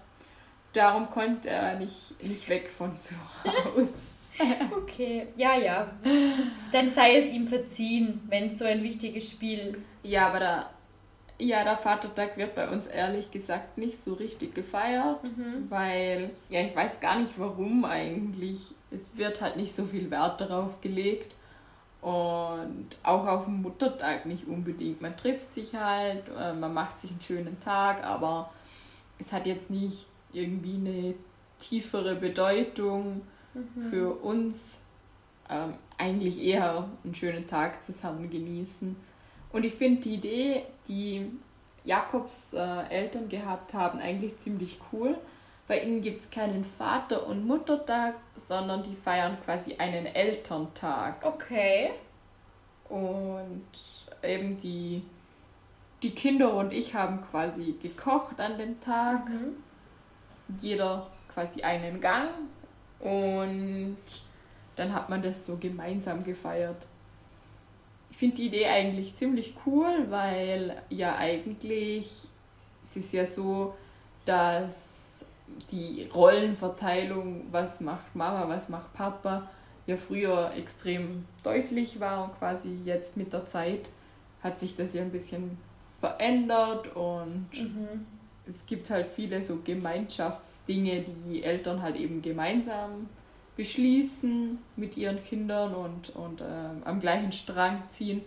Darum 0.72 1.10
konnte 1.10 1.48
er 1.48 1.78
nicht, 1.78 2.22
nicht 2.22 2.48
weg 2.48 2.68
von 2.68 2.98
zu 3.00 3.14
Hause. 3.44 4.18
Okay, 4.70 5.26
ja, 5.36 5.56
ja. 5.56 5.90
Dann 6.70 6.92
sei 6.92 7.16
es 7.16 7.24
ihm 7.24 7.48
verziehen, 7.48 8.20
wenn 8.28 8.56
so 8.56 8.66
ein 8.66 8.84
wichtiges 8.84 9.28
Spiel. 9.28 9.82
Ja, 10.04 10.28
aber 10.28 10.38
der, 10.38 10.70
ja, 11.40 11.64
der 11.64 11.76
Vatertag 11.76 12.36
wird 12.36 12.54
bei 12.54 12.68
uns 12.68 12.86
ehrlich 12.86 13.32
gesagt 13.32 13.78
nicht 13.78 14.00
so 14.00 14.12
richtig 14.14 14.54
gefeiert, 14.54 15.18
weil, 15.68 16.30
ja, 16.50 16.60
ich 16.60 16.76
weiß 16.76 17.00
gar 17.00 17.18
nicht 17.18 17.32
warum 17.36 17.84
eigentlich. 17.84 18.60
Es 18.92 19.16
wird 19.16 19.40
halt 19.40 19.56
nicht 19.56 19.74
so 19.74 19.84
viel 19.84 20.08
Wert 20.08 20.40
darauf 20.40 20.80
gelegt 20.82 21.34
und 22.00 22.86
auch 23.02 23.26
auf 23.26 23.44
dem 23.46 23.62
Muttertag 23.62 24.26
nicht 24.26 24.46
unbedingt. 24.46 25.02
Man 25.02 25.16
trifft 25.16 25.52
sich 25.52 25.74
halt, 25.74 26.24
äh, 26.38 26.52
man 26.52 26.72
macht 26.72 26.98
sich 26.98 27.10
einen 27.10 27.20
schönen 27.20 27.60
Tag, 27.60 28.04
aber 28.04 28.50
es 29.18 29.32
hat 29.32 29.46
jetzt 29.46 29.70
nicht 29.70 30.06
irgendwie 30.32 30.74
eine 30.74 31.14
tiefere 31.58 32.14
Bedeutung 32.14 33.22
für 33.90 34.14
uns. 34.22 34.80
Ähm, 35.50 35.74
eigentlich 35.96 36.42
eher 36.42 36.88
einen 37.04 37.14
schönen 37.14 37.46
Tag 37.48 37.82
zusammen 37.82 38.30
genießen. 38.30 38.94
Und 39.52 39.64
ich 39.64 39.74
finde 39.74 40.02
die 40.02 40.14
Idee, 40.14 40.62
die 40.86 41.26
Jakobs 41.84 42.52
äh, 42.52 42.82
Eltern 42.90 43.28
gehabt 43.28 43.74
haben, 43.74 43.98
eigentlich 43.98 44.36
ziemlich 44.38 44.78
cool. 44.92 45.16
Bei 45.68 45.82
ihnen 45.82 46.00
gibt 46.00 46.20
es 46.20 46.30
keinen 46.30 46.64
Vater- 46.64 47.26
und 47.26 47.46
Muttertag, 47.46 48.14
sondern 48.34 48.82
die 48.82 48.96
feiern 48.96 49.36
quasi 49.44 49.76
einen 49.76 50.06
Elterntag. 50.06 51.22
Okay. 51.24 51.90
Und 52.88 53.66
eben 54.22 54.58
die, 54.62 55.02
die 56.02 56.10
Kinder 56.10 56.54
und 56.54 56.72
ich 56.72 56.94
haben 56.94 57.20
quasi 57.30 57.74
gekocht 57.82 58.40
an 58.40 58.56
dem 58.56 58.80
Tag. 58.80 59.26
Jeder 60.58 61.06
quasi 61.34 61.62
einen 61.62 62.00
Gang. 62.00 62.30
Und 63.00 63.98
dann 64.76 64.94
hat 64.94 65.10
man 65.10 65.20
das 65.20 65.44
so 65.44 65.56
gemeinsam 65.56 66.24
gefeiert. 66.24 66.86
ich 68.10 68.16
finde 68.16 68.36
die 68.36 68.46
Idee 68.46 68.66
eigentlich 68.66 69.16
ziemlich 69.16 69.54
cool, 69.66 70.06
weil 70.08 70.80
ja 70.88 71.16
eigentlich 71.16 72.26
es 72.82 72.96
ist 72.96 73.12
ja 73.12 73.26
so, 73.26 73.74
dass 74.24 75.07
die 75.70 76.08
Rollenverteilung, 76.14 77.46
was 77.50 77.80
macht 77.80 78.14
Mama, 78.14 78.48
was 78.48 78.68
macht 78.68 78.92
Papa, 78.94 79.48
ja 79.86 79.96
früher 79.96 80.52
extrem 80.56 81.24
deutlich 81.42 82.00
war 82.00 82.24
und 82.24 82.38
quasi 82.38 82.78
jetzt 82.84 83.16
mit 83.16 83.32
der 83.32 83.46
Zeit 83.46 83.90
hat 84.42 84.58
sich 84.58 84.76
das 84.76 84.94
ja 84.94 85.02
ein 85.02 85.10
bisschen 85.10 85.58
verändert 86.00 86.94
und 86.94 87.48
mhm. 87.52 88.06
es 88.46 88.66
gibt 88.66 88.90
halt 88.90 89.08
viele 89.08 89.42
so 89.42 89.58
Gemeinschaftsdinge, 89.64 91.04
die 91.30 91.42
Eltern 91.42 91.82
halt 91.82 91.96
eben 91.96 92.22
gemeinsam 92.22 93.08
beschließen 93.56 94.58
mit 94.76 94.96
ihren 94.96 95.20
Kindern 95.20 95.74
und, 95.74 96.10
und 96.10 96.40
äh, 96.40 96.44
am 96.84 97.00
gleichen 97.00 97.32
Strang 97.32 97.82
ziehen. 97.88 98.22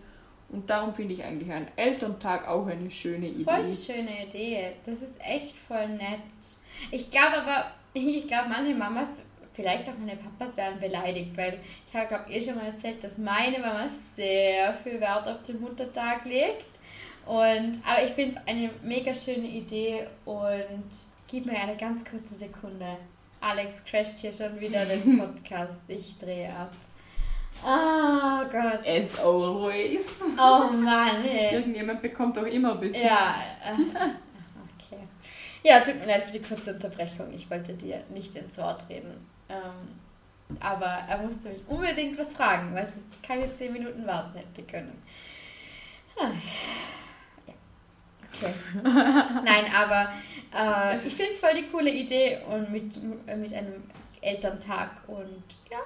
Und 0.49 0.69
darum 0.69 0.93
finde 0.93 1.13
ich 1.13 1.23
eigentlich 1.23 1.49
einen 1.49 1.69
Elterntag 1.77 2.45
auch 2.49 2.67
eine 2.67 2.91
schöne 2.91 3.29
Idee. 3.29 3.45
Voll 3.45 3.53
eine 3.53 3.73
schöne 3.73 4.25
Idee. 4.27 4.73
Das 4.85 5.01
ist 5.01 5.15
echt 5.21 5.55
voll 5.55 5.87
nett. 5.87 6.19
Ich 6.89 7.09
glaube 7.09 7.37
aber, 7.37 7.71
ich 7.93 8.27
glaube, 8.27 8.49
manche 8.49 8.73
Mamas, 8.73 9.09
vielleicht 9.53 9.87
auch 9.87 9.97
meine 9.97 10.17
Papas, 10.17 10.55
werden 10.57 10.79
beleidigt, 10.79 11.35
weil 11.35 11.59
ich 11.87 11.95
habe, 11.95 12.07
glaube 12.07 12.31
eh 12.31 12.41
schon 12.41 12.55
mal 12.55 12.65
erzählt, 12.65 13.03
dass 13.03 13.17
meine 13.17 13.59
Mama 13.59 13.87
sehr 14.15 14.73
viel 14.75 14.99
Wert 14.99 15.27
auf 15.27 15.43
den 15.43 15.61
Muttertag 15.61 16.25
legt. 16.25 16.79
Und, 17.25 17.79
aber 17.85 18.03
ich 18.03 18.13
finde 18.13 18.35
es 18.35 18.47
eine 18.47 18.71
mega 18.81 19.13
schöne 19.13 19.47
Idee 19.47 20.07
und 20.25 20.89
gib 21.27 21.45
mir 21.45 21.59
eine 21.59 21.77
ganz 21.77 22.03
kurze 22.03 22.33
Sekunde. 22.39 22.97
Alex 23.39 23.83
crasht 23.85 24.19
hier 24.19 24.33
schon 24.33 24.59
wieder 24.59 24.85
den 24.85 25.17
Podcast. 25.19 25.79
Ich 25.87 26.17
drehe 26.19 26.49
ab. 26.49 26.71
Oh 27.63 28.43
Gott. 28.51 28.85
As 28.87 29.19
always. 29.19 30.37
Oh 30.39 30.71
Mann. 30.71 31.23
Ey. 31.25 31.55
Irgendjemand 31.55 32.01
bekommt 32.01 32.37
doch 32.37 32.45
immer 32.45 32.73
ein 32.73 32.79
bisschen. 32.79 33.05
Ja. 33.05 33.35
Äh. 33.63 34.09
Ja, 35.63 35.81
tut 35.81 35.99
mir 35.99 36.07
leid 36.07 36.25
für 36.25 36.31
die 36.31 36.41
kurze 36.41 36.73
Unterbrechung. 36.73 37.33
Ich 37.33 37.49
wollte 37.49 37.73
dir 37.73 38.03
nicht 38.09 38.35
ins 38.35 38.57
Wort 38.57 38.87
reden. 38.89 39.27
Ähm, 39.49 40.57
aber 40.59 41.03
er 41.07 41.17
musste 41.19 41.49
mich 41.49 41.61
unbedingt 41.67 42.17
was 42.17 42.33
fragen, 42.33 42.73
weil 42.73 42.83
es 42.83 42.91
keine 43.27 43.53
10 43.53 43.71
Minuten 43.71 44.05
warten 44.05 44.37
hätte 44.37 44.63
können. 44.69 45.01
Ah. 46.19 46.31
Okay. 48.33 48.53
Nein, 48.83 49.65
aber 49.73 50.11
äh, 50.53 50.95
ich 50.95 51.13
finde 51.13 51.33
es 51.33 51.39
voll 51.39 51.53
die 51.55 51.67
coole 51.67 51.91
Idee 51.91 52.39
und 52.49 52.71
mit, 52.71 53.01
mit 53.37 53.53
einem 53.53 53.83
Elterntag 54.21 54.91
und 55.07 55.43
ja, 55.71 55.79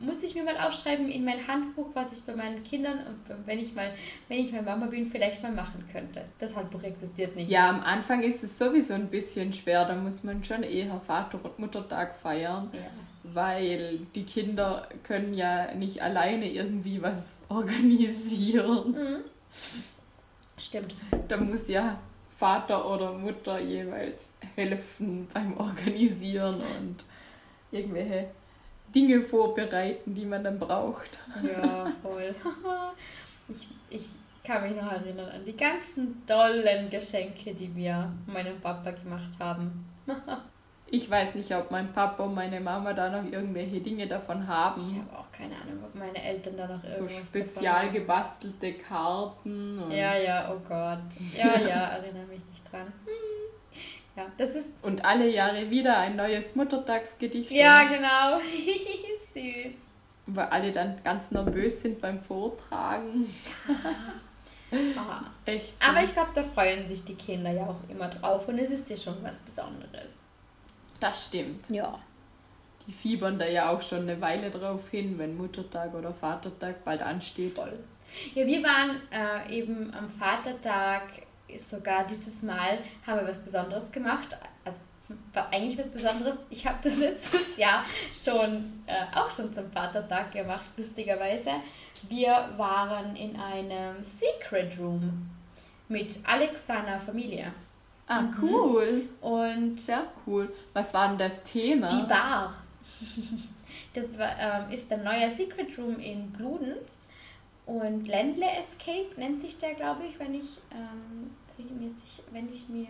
muss 0.00 0.22
ich 0.22 0.34
mir 0.34 0.44
mal 0.44 0.56
aufschreiben 0.56 1.10
in 1.10 1.24
mein 1.24 1.46
Handbuch, 1.46 1.88
was 1.94 2.12
ich 2.12 2.22
bei 2.22 2.34
meinen 2.34 2.62
Kindern 2.62 2.98
und 2.98 3.46
wenn 3.46 3.58
ich 3.58 3.74
mal, 3.74 3.92
wenn 4.28 4.38
ich 4.38 4.52
mal 4.52 4.62
Mama 4.62 4.86
bin, 4.86 5.10
vielleicht 5.10 5.42
mal 5.42 5.50
machen 5.50 5.84
könnte. 5.92 6.22
Das 6.38 6.54
Handbuch 6.54 6.82
existiert 6.84 7.34
nicht. 7.34 7.50
Ja, 7.50 7.70
am 7.70 7.82
Anfang 7.82 8.22
ist 8.22 8.44
es 8.44 8.56
sowieso 8.56 8.94
ein 8.94 9.08
bisschen 9.08 9.52
schwer, 9.52 9.84
da 9.84 9.96
muss 9.96 10.22
man 10.22 10.44
schon 10.44 10.62
eher 10.62 11.00
Vater- 11.00 11.40
und 11.42 11.58
Muttertag 11.58 12.14
feiern. 12.14 12.70
Ja. 12.72 12.80
Weil 13.24 14.00
die 14.14 14.24
Kinder 14.24 14.88
können 15.04 15.34
ja 15.34 15.72
nicht 15.74 16.02
alleine 16.02 16.50
irgendwie 16.50 17.00
was 17.00 17.42
organisieren. 17.48 18.92
Mhm. 18.92 19.16
Stimmt. 20.58 20.94
Da 21.28 21.36
muss 21.36 21.68
ja 21.68 21.98
Vater 22.36 22.88
oder 22.90 23.12
Mutter 23.12 23.60
jeweils 23.60 24.30
helfen 24.56 25.28
beim 25.32 25.56
Organisieren 25.56 26.56
und 26.56 26.96
irgendwelche 27.72 28.26
Dinge 28.94 29.22
vorbereiten, 29.22 30.14
die 30.14 30.24
man 30.24 30.44
dann 30.44 30.58
braucht. 30.58 31.18
Ja, 31.42 31.90
voll. 32.02 32.34
ich, 33.48 33.66
ich 33.90 34.04
kann 34.44 34.62
mich 34.62 34.80
noch 34.80 34.92
erinnern 34.92 35.30
an 35.30 35.44
die 35.44 35.56
ganzen 35.56 36.24
tollen 36.26 36.90
Geschenke, 36.90 37.54
die 37.54 37.74
wir 37.74 38.12
meinem 38.26 38.60
Papa 38.60 38.90
gemacht 38.90 39.30
haben. 39.40 39.86
Ich 40.94 41.08
weiß 41.08 41.36
nicht, 41.36 41.50
ob 41.56 41.70
mein 41.70 41.90
Papa 41.90 42.22
und 42.22 42.34
meine 42.34 42.60
Mama 42.60 42.92
da 42.92 43.08
noch 43.08 43.32
irgendwelche 43.32 43.80
Dinge 43.80 44.06
davon 44.06 44.46
haben. 44.46 44.82
Ich 44.90 44.98
habe 44.98 45.22
auch 45.22 45.32
keine 45.32 45.54
Ahnung, 45.54 45.82
ob 45.82 45.94
meine 45.94 46.22
Eltern 46.22 46.54
da 46.54 46.64
noch 46.66 46.84
irgendwas 46.84 46.98
So 46.98 47.08
spezial 47.08 47.90
gebastelte 47.90 48.74
Karten. 48.74 49.90
ja, 49.90 50.14
ja, 50.18 50.52
oh 50.52 50.60
Gott. 50.68 50.98
Ja, 51.34 51.58
ja, 51.66 51.86
erinnere 51.92 52.26
mich 52.26 52.44
nicht 52.50 52.70
dran. 52.70 52.92
Hm. 53.06 53.31
Ja, 54.16 54.26
das 54.36 54.50
ist. 54.50 54.68
Und 54.82 55.04
alle 55.04 55.28
Jahre 55.28 55.70
wieder 55.70 55.98
ein 55.98 56.16
neues 56.16 56.54
Muttertagsgedicht. 56.54 57.50
Ja, 57.50 57.84
genau. 57.84 58.38
Süß. 59.34 59.74
Weil 60.26 60.46
alle 60.46 60.70
dann 60.70 61.02
ganz 61.02 61.30
nervös 61.30 61.80
sind 61.80 62.00
beim 62.00 62.20
Vortragen. 62.22 63.26
Echt 65.44 65.80
süß. 65.80 65.88
Aber 65.88 66.02
ich 66.02 66.12
glaube, 66.12 66.30
da 66.34 66.42
freuen 66.42 66.88
sich 66.88 67.04
die 67.04 67.14
Kinder 67.14 67.50
ja 67.50 67.66
auch 67.66 67.80
immer 67.88 68.08
drauf 68.08 68.48
und 68.48 68.58
es 68.58 68.70
ist 68.70 68.88
ja 68.90 68.96
schon 68.96 69.16
was 69.22 69.40
Besonderes. 69.40 70.10
Das 71.00 71.26
stimmt. 71.26 71.68
Ja. 71.70 71.98
Die 72.86 72.92
fiebern 72.92 73.38
da 73.38 73.46
ja 73.46 73.70
auch 73.70 73.82
schon 73.82 74.02
eine 74.02 74.20
Weile 74.20 74.50
drauf 74.50 74.88
hin, 74.90 75.18
wenn 75.18 75.36
Muttertag 75.36 75.94
oder 75.94 76.12
Vatertag 76.12 76.84
bald 76.84 77.02
ansteht. 77.02 77.54
Voll. 77.54 77.78
Ja, 78.34 78.46
wir 78.46 78.62
waren 78.62 79.00
äh, 79.10 79.58
eben 79.58 79.92
am 79.94 80.10
Vatertag 80.10 81.02
sogar 81.58 82.04
dieses 82.04 82.42
Mal, 82.42 82.78
haben 83.06 83.20
wir 83.20 83.28
was 83.28 83.38
Besonderes 83.38 83.90
gemacht. 83.90 84.36
Also 84.64 84.80
war 85.32 85.52
eigentlich 85.52 85.78
was 85.78 85.90
Besonderes. 85.90 86.36
Ich 86.50 86.66
habe 86.66 86.78
das 86.82 86.96
letztes 86.98 87.56
Jahr 87.56 87.84
schon 88.14 88.82
äh, 88.86 89.16
auch 89.16 89.30
schon 89.30 89.52
zum 89.52 89.70
Vatertag 89.70 90.32
gemacht, 90.32 90.66
lustigerweise. 90.76 91.50
Wir 92.08 92.48
waren 92.56 93.14
in 93.16 93.38
einem 93.38 94.02
Secret 94.02 94.78
Room 94.78 95.30
mit 95.88 96.18
Alex 96.24 96.66
seiner 96.66 96.98
Familie. 96.98 97.52
Ah, 98.06 98.22
mhm. 98.22 98.36
cool. 98.42 99.08
Und 99.20 99.80
Sehr 99.80 100.04
cool. 100.26 100.52
Was 100.72 100.92
war 100.94 101.08
denn 101.08 101.18
das 101.18 101.42
Thema? 101.42 101.88
Die 101.88 102.08
Bar. 102.08 102.54
Das 103.94 104.18
war, 104.18 104.30
ähm, 104.38 104.70
ist 104.72 104.90
ein 104.90 105.04
neuer 105.04 105.30
Secret 105.30 105.76
Room 105.76 105.98
in 105.98 106.30
Bludenz. 106.32 107.00
Und 107.66 108.06
Ländle 108.06 108.46
Escape 108.46 109.08
nennt 109.16 109.40
sich 109.40 109.58
der, 109.58 109.74
glaube 109.74 110.02
ich, 110.06 110.18
wenn 110.18 110.34
ich, 110.34 110.58
ähm, 110.72 111.30
wenn 112.30 112.52
ich 112.52 112.68
mir. 112.68 112.88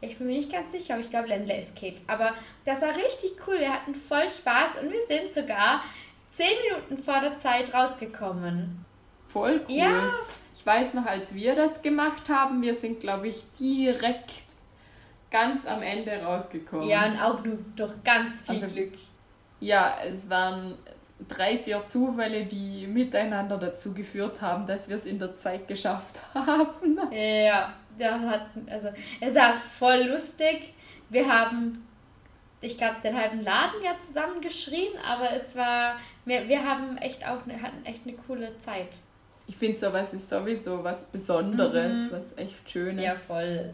Ich 0.00 0.16
bin 0.16 0.28
mir 0.28 0.36
nicht 0.36 0.52
ganz 0.52 0.70
sicher, 0.70 0.94
aber 0.94 1.02
ich 1.02 1.10
glaube 1.10 1.28
Ländle 1.28 1.54
Escape. 1.54 1.96
Aber 2.06 2.34
das 2.64 2.82
war 2.82 2.94
richtig 2.94 3.32
cool. 3.46 3.58
Wir 3.58 3.72
hatten 3.72 3.94
voll 3.94 4.30
Spaß 4.30 4.80
und 4.80 4.92
wir 4.92 5.06
sind 5.08 5.34
sogar 5.34 5.82
zehn 6.36 6.56
Minuten 6.70 7.02
vor 7.02 7.20
der 7.20 7.38
Zeit 7.38 7.74
rausgekommen. 7.74 8.84
Voll 9.28 9.60
cool. 9.68 9.74
Ja, 9.74 10.12
ich 10.54 10.64
weiß 10.64 10.94
noch, 10.94 11.04
als 11.04 11.34
wir 11.34 11.56
das 11.56 11.82
gemacht 11.82 12.28
haben, 12.28 12.62
wir 12.62 12.74
sind, 12.74 13.00
glaube 13.00 13.28
ich, 13.28 13.42
direkt 13.58 14.44
ganz 15.30 15.66
am 15.66 15.82
Ende 15.82 16.22
rausgekommen. 16.22 16.88
Ja, 16.88 17.06
und 17.06 17.20
auch 17.20 17.44
nur 17.44 17.58
durch 17.76 17.92
ganz 18.04 18.42
viel 18.42 18.54
also, 18.54 18.66
Glück. 18.68 18.92
Ja, 19.60 19.98
es 20.08 20.30
waren 20.30 20.74
drei, 21.26 21.58
vier 21.58 21.86
Zufälle, 21.86 22.44
die 22.44 22.86
miteinander 22.86 23.58
dazu 23.58 23.92
geführt 23.92 24.40
haben, 24.40 24.66
dass 24.66 24.88
wir 24.88 24.96
es 24.96 25.06
in 25.06 25.18
der 25.18 25.36
Zeit 25.36 25.66
geschafft 25.66 26.20
haben. 26.34 26.98
Ja, 27.10 27.72
der 27.98 28.20
hat, 28.20 28.46
also 28.70 28.88
es 29.20 29.34
war 29.34 29.54
voll 29.54 30.04
lustig. 30.04 30.74
Wir 31.08 31.28
haben, 31.28 31.84
ich 32.60 32.76
glaube, 32.76 32.96
den 33.02 33.16
halben 33.16 33.42
Laden 33.42 33.82
ja 33.82 33.98
zusammen 33.98 34.40
geschrien, 34.40 34.92
aber 35.04 35.32
es 35.32 35.56
war, 35.56 35.96
wir, 36.24 36.46
wir 36.48 36.64
haben 36.64 36.96
echt 36.98 37.24
auch, 37.24 37.40
hatten 37.40 37.84
echt 37.84 38.06
eine 38.06 38.14
coole 38.26 38.56
Zeit 38.60 38.88
ich 39.48 39.56
finde 39.56 39.78
sowas 39.78 40.12
ist 40.12 40.28
sowieso 40.28 40.84
was 40.84 41.06
Besonderes, 41.06 41.96
mhm. 41.96 42.12
was 42.12 42.36
echt 42.36 42.70
Schönes. 42.70 43.02
Ja, 43.02 43.14
voll. 43.14 43.70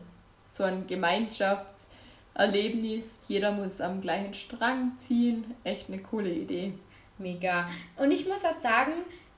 So 0.49 0.63
ein 0.63 0.87
Gemeinschaftserlebnis, 0.87 3.23
jeder 3.27 3.51
muss 3.51 3.81
am 3.81 4.01
gleichen 4.01 4.35
Strang 4.35 4.93
ziehen. 4.97 5.45
Echt 5.65 5.89
eine 5.89 5.99
coole 5.99 6.31
Idee. 6.31 6.75
Mega. 7.19 7.69
Und 7.97 8.11
ich 8.11 8.27
muss 8.27 8.45
auch 8.45 8.61
sagen, 8.61 8.93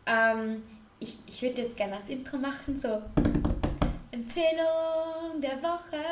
ähm, 0.06 0.62
ich, 0.98 1.16
ich 1.26 1.42
würde 1.42 1.62
jetzt 1.62 1.76
gerne 1.76 1.98
das 2.00 2.08
Intro 2.08 2.38
machen, 2.38 2.78
so 2.78 3.02
Empfehlung 4.10 5.40
der 5.40 5.62
Woche. 5.62 6.02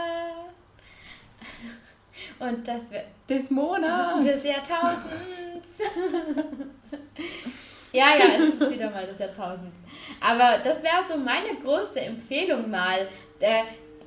Und 2.39 2.67
das 2.67 2.91
wird. 2.91 3.05
Des 3.29 3.51
Monats. 3.51 4.27
Des 4.27 4.45
Jahrtausends. 4.45 5.69
ja, 7.93 8.17
ja, 8.19 8.25
es 8.37 8.61
ist 8.61 8.71
wieder 8.71 8.91
mal 8.91 9.07
des 9.07 9.19
Jahrtausends. 9.19 9.77
Aber 10.21 10.59
das 10.63 10.83
wäre 10.83 11.03
so 11.09 11.17
meine 11.17 11.55
große 11.63 12.01
Empfehlung 12.01 12.71
mal. 12.71 13.09
Äh, 13.41 13.63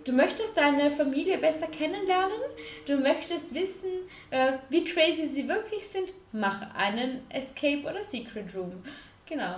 du 0.08 0.14
möchtest 0.14 0.56
deine 0.56 0.92
Familie 0.92 1.38
besser 1.38 1.68
kennenlernen, 1.68 2.40
du 2.86 2.98
möchtest 2.98 3.54
wissen, 3.54 3.90
äh, 4.32 4.54
wie 4.70 4.86
crazy 4.86 5.28
sie 5.28 5.48
wirklich 5.48 5.88
sind, 5.88 6.12
mach 6.32 6.74
einen 6.76 7.22
Escape 7.30 7.84
oder 7.84 8.04
Secret 8.04 8.56
Room. 8.56 8.84
Genau, 9.28 9.58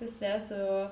das 0.00 0.20
wäre 0.20 0.40
so 0.40 0.90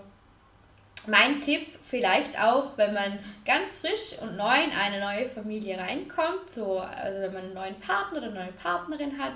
mein 1.09 1.41
Tipp, 1.41 1.67
vielleicht 1.83 2.41
auch, 2.41 2.77
wenn 2.79 2.95
man 2.95 3.19
ganz 3.45 3.79
frisch 3.79 4.21
und 4.23 4.37
neu 4.37 4.63
in 4.63 4.71
eine 4.71 5.01
neue 5.01 5.29
Familie 5.29 5.77
reinkommt, 5.77 6.49
so, 6.49 6.79
also 6.79 7.21
wenn 7.23 7.33
man 7.33 7.43
einen 7.45 7.55
neuen 7.55 7.81
Partner 7.81 8.19
oder 8.19 8.29
eine 8.29 8.39
neue 8.45 8.53
Partnerin 8.53 9.19
hat, 9.19 9.35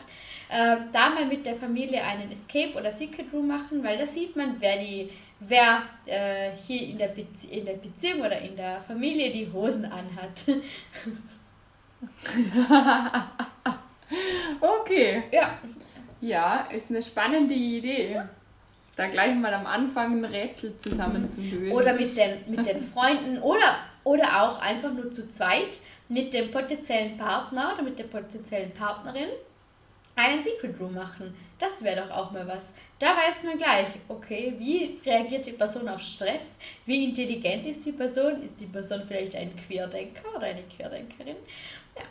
äh, 0.48 0.76
da 0.92 1.10
mal 1.10 1.26
mit 1.26 1.44
der 1.44 1.56
Familie 1.56 2.04
einen 2.04 2.30
Escape 2.30 2.74
oder 2.74 2.92
Secret 2.92 3.32
Room 3.32 3.48
machen, 3.48 3.82
weil 3.82 3.98
da 3.98 4.06
sieht 4.06 4.36
man, 4.36 4.56
wer 4.60 4.78
die 4.78 5.10
wer 5.40 5.82
äh, 6.06 6.52
hier 6.66 6.88
in 6.88 6.96
der, 6.98 7.08
Bezie 7.08 7.48
in 7.48 7.66
der 7.66 7.74
Beziehung 7.74 8.20
oder 8.20 8.38
in 8.38 8.56
der 8.56 8.80
Familie 8.82 9.32
die 9.32 9.52
Hosen 9.52 9.84
anhat. 9.84 10.48
okay. 14.60 15.24
Ja. 15.30 15.58
Ja, 16.20 16.66
ist 16.72 16.90
eine 16.90 17.02
spannende 17.02 17.54
Idee. 17.54 18.22
Da 18.96 19.08
gleich 19.08 19.34
mal 19.34 19.52
am 19.52 19.66
Anfang 19.66 20.18
ein 20.18 20.24
Rätsel 20.24 20.76
zusammenzulösen. 20.78 21.72
Oder 21.72 21.92
mit 21.92 22.16
den, 22.16 22.38
mit 22.48 22.64
den 22.64 22.82
Freunden 22.82 23.38
oder, 23.42 23.76
oder 24.04 24.42
auch 24.42 24.58
einfach 24.58 24.92
nur 24.92 25.10
zu 25.10 25.28
zweit 25.28 25.78
mit 26.08 26.32
dem 26.32 26.50
potenziellen 26.50 27.18
Partner 27.18 27.74
oder 27.74 27.82
mit 27.82 27.98
der 27.98 28.04
potenziellen 28.04 28.72
Partnerin 28.72 29.28
einen 30.14 30.42
Secret 30.42 30.80
Room 30.80 30.94
machen. 30.94 31.34
Das 31.58 31.82
wäre 31.82 32.02
doch 32.02 32.10
auch 32.14 32.30
mal 32.32 32.46
was. 32.46 32.64
Da 32.98 33.08
weiß 33.08 33.44
man 33.44 33.56
gleich, 33.56 33.88
okay, 34.08 34.54
wie 34.58 35.00
reagiert 35.04 35.46
die 35.46 35.52
Person 35.52 35.88
auf 35.88 36.00
Stress? 36.00 36.58
Wie 36.84 37.04
intelligent 37.04 37.66
ist 37.66 37.84
die 37.86 37.92
Person? 37.92 38.42
Ist 38.42 38.60
die 38.60 38.66
Person 38.66 39.02
vielleicht 39.06 39.34
ein 39.34 39.52
Querdenker 39.66 40.34
oder 40.34 40.46
eine 40.46 40.62
Querdenkerin? 40.62 41.36
Ja. 41.96 42.02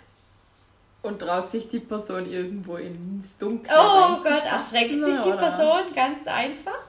Und 1.04 1.20
traut 1.20 1.52
sich 1.52 1.68
die 1.68 1.80
Person 1.80 2.32
irgendwo 2.32 2.78
ins 2.78 3.38
Dunkle 3.38 3.72
Oh 3.76 4.18
Gott, 4.18 4.46
erschreckt 4.46 5.04
sich 5.04 5.18
die 5.24 5.32
Person 5.32 5.94
ganz 5.94 6.26
einfach? 6.26 6.80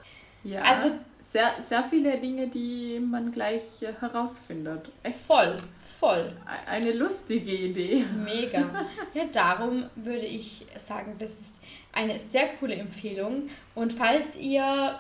Ja, 0.42 0.62
also 0.62 0.92
sehr, 1.20 1.54
sehr 1.58 1.82
viele 1.82 2.18
Dinge, 2.18 2.46
die 2.46 3.00
man 3.00 3.32
gleich 3.32 3.62
herausfindet. 4.00 4.88
Echt 5.02 5.18
voll, 5.18 5.56
voll. 5.98 6.32
Eine 6.66 6.92
lustige 6.92 7.52
Idee. 7.52 8.04
Mega. 8.24 8.86
Ja, 9.12 9.24
darum 9.32 9.90
würde 9.96 10.24
ich 10.24 10.64
sagen, 10.78 11.16
das 11.18 11.32
ist 11.32 11.62
eine 11.96 12.18
sehr 12.18 12.48
coole 12.60 12.74
Empfehlung. 12.74 13.48
Und 13.74 13.94
falls 13.94 14.36
ihr 14.36 14.98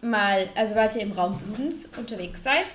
mal, 0.00 0.48
also 0.54 0.74
falls 0.74 0.96
ihr 0.96 1.02
im 1.02 1.12
Raum 1.12 1.38
Bludens 1.38 1.86
unterwegs 1.96 2.42
seid, 2.42 2.66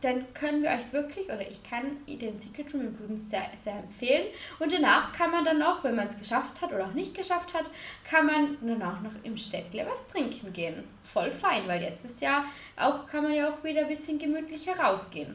dann 0.00 0.24
können 0.32 0.62
wir 0.62 0.70
euch 0.70 0.92
wirklich, 0.92 1.26
oder 1.26 1.42
ich 1.42 1.62
kann 1.62 1.84
den 2.06 2.40
Secret 2.40 2.72
Room 2.72 2.82
in 2.82 2.94
Bludens 2.94 3.28
sehr, 3.28 3.44
sehr 3.62 3.74
empfehlen. 3.74 4.28
Und 4.58 4.72
danach 4.72 5.12
kann 5.12 5.30
man 5.30 5.44
dann 5.44 5.58
noch, 5.58 5.84
wenn 5.84 5.94
man 5.94 6.06
es 6.06 6.18
geschafft 6.18 6.60
hat 6.62 6.72
oder 6.72 6.86
auch 6.86 6.94
nicht 6.94 7.14
geschafft 7.14 7.52
hat, 7.52 7.70
kann 8.08 8.24
man 8.24 8.56
danach 8.62 9.02
noch 9.02 9.12
im 9.24 9.36
Städtle 9.36 9.86
was 9.86 10.08
trinken 10.08 10.52
gehen. 10.54 10.84
Voll 11.12 11.30
fein, 11.30 11.68
weil 11.68 11.82
jetzt 11.82 12.04
ist 12.04 12.22
ja 12.22 12.44
auch, 12.76 13.06
kann 13.08 13.24
man 13.24 13.34
ja 13.34 13.50
auch 13.50 13.62
wieder 13.62 13.82
ein 13.82 13.88
bisschen 13.88 14.18
gemütlicher 14.18 14.78
rausgehen. 14.78 15.34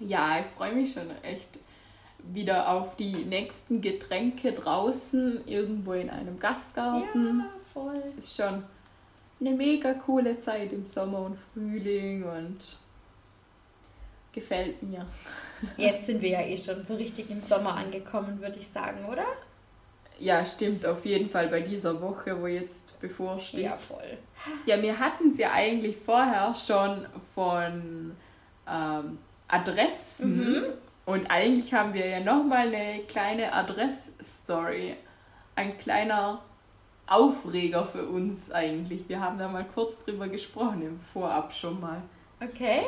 Ja, 0.00 0.40
ich 0.40 0.46
freue 0.56 0.72
mich 0.72 0.92
schon 0.92 1.08
echt 1.22 1.46
wieder 2.32 2.70
auf 2.70 2.96
die 2.96 3.12
nächsten 3.12 3.80
Getränke 3.80 4.52
draußen, 4.52 5.46
irgendwo 5.46 5.92
in 5.92 6.10
einem 6.10 6.38
Gastgarten. 6.38 7.40
Ja, 7.40 7.50
voll. 7.72 8.02
Ist 8.18 8.36
schon 8.36 8.64
eine 9.40 9.50
mega 9.50 9.94
coole 9.94 10.36
Zeit 10.38 10.72
im 10.72 10.86
Sommer 10.86 11.20
und 11.20 11.36
Frühling 11.52 12.24
und 12.24 12.58
gefällt 14.32 14.82
mir. 14.82 15.06
Jetzt 15.76 16.06
sind 16.06 16.20
wir 16.22 16.30
ja 16.30 16.40
eh 16.40 16.58
schon 16.58 16.84
so 16.84 16.96
richtig 16.96 17.30
im 17.30 17.40
Sommer 17.40 17.76
angekommen, 17.76 18.40
würde 18.40 18.58
ich 18.58 18.68
sagen, 18.68 19.04
oder? 19.10 19.26
Ja, 20.18 20.44
stimmt, 20.44 20.86
auf 20.86 21.04
jeden 21.04 21.28
Fall 21.28 21.48
bei 21.48 21.60
dieser 21.60 22.00
Woche, 22.00 22.40
wo 22.40 22.46
jetzt 22.46 23.00
bevorsteht. 23.00 23.64
Ja, 23.64 23.76
voll. 23.76 24.16
Ja, 24.64 24.80
wir 24.80 25.00
hatten 25.00 25.30
es 25.32 25.38
ja 25.38 25.50
eigentlich 25.52 25.96
vorher 25.96 26.54
schon 26.54 27.04
von 27.34 28.14
ähm, 28.70 29.18
Adressen. 29.48 30.52
Mhm. 30.52 30.64
Und 31.06 31.30
eigentlich 31.30 31.74
haben 31.74 31.92
wir 31.92 32.06
ja 32.06 32.20
nochmal 32.20 32.74
eine 32.74 33.00
kleine 33.00 33.52
Adressstory. 33.52 34.96
Ein 35.54 35.76
kleiner 35.78 36.40
Aufreger 37.06 37.84
für 37.84 38.08
uns 38.08 38.50
eigentlich. 38.50 39.08
Wir 39.08 39.20
haben 39.20 39.38
da 39.38 39.48
mal 39.48 39.66
kurz 39.74 40.04
drüber 40.04 40.28
gesprochen 40.28 40.82
im 40.82 41.00
Vorab 41.12 41.52
schon 41.52 41.80
mal. 41.80 42.02
Okay. 42.40 42.82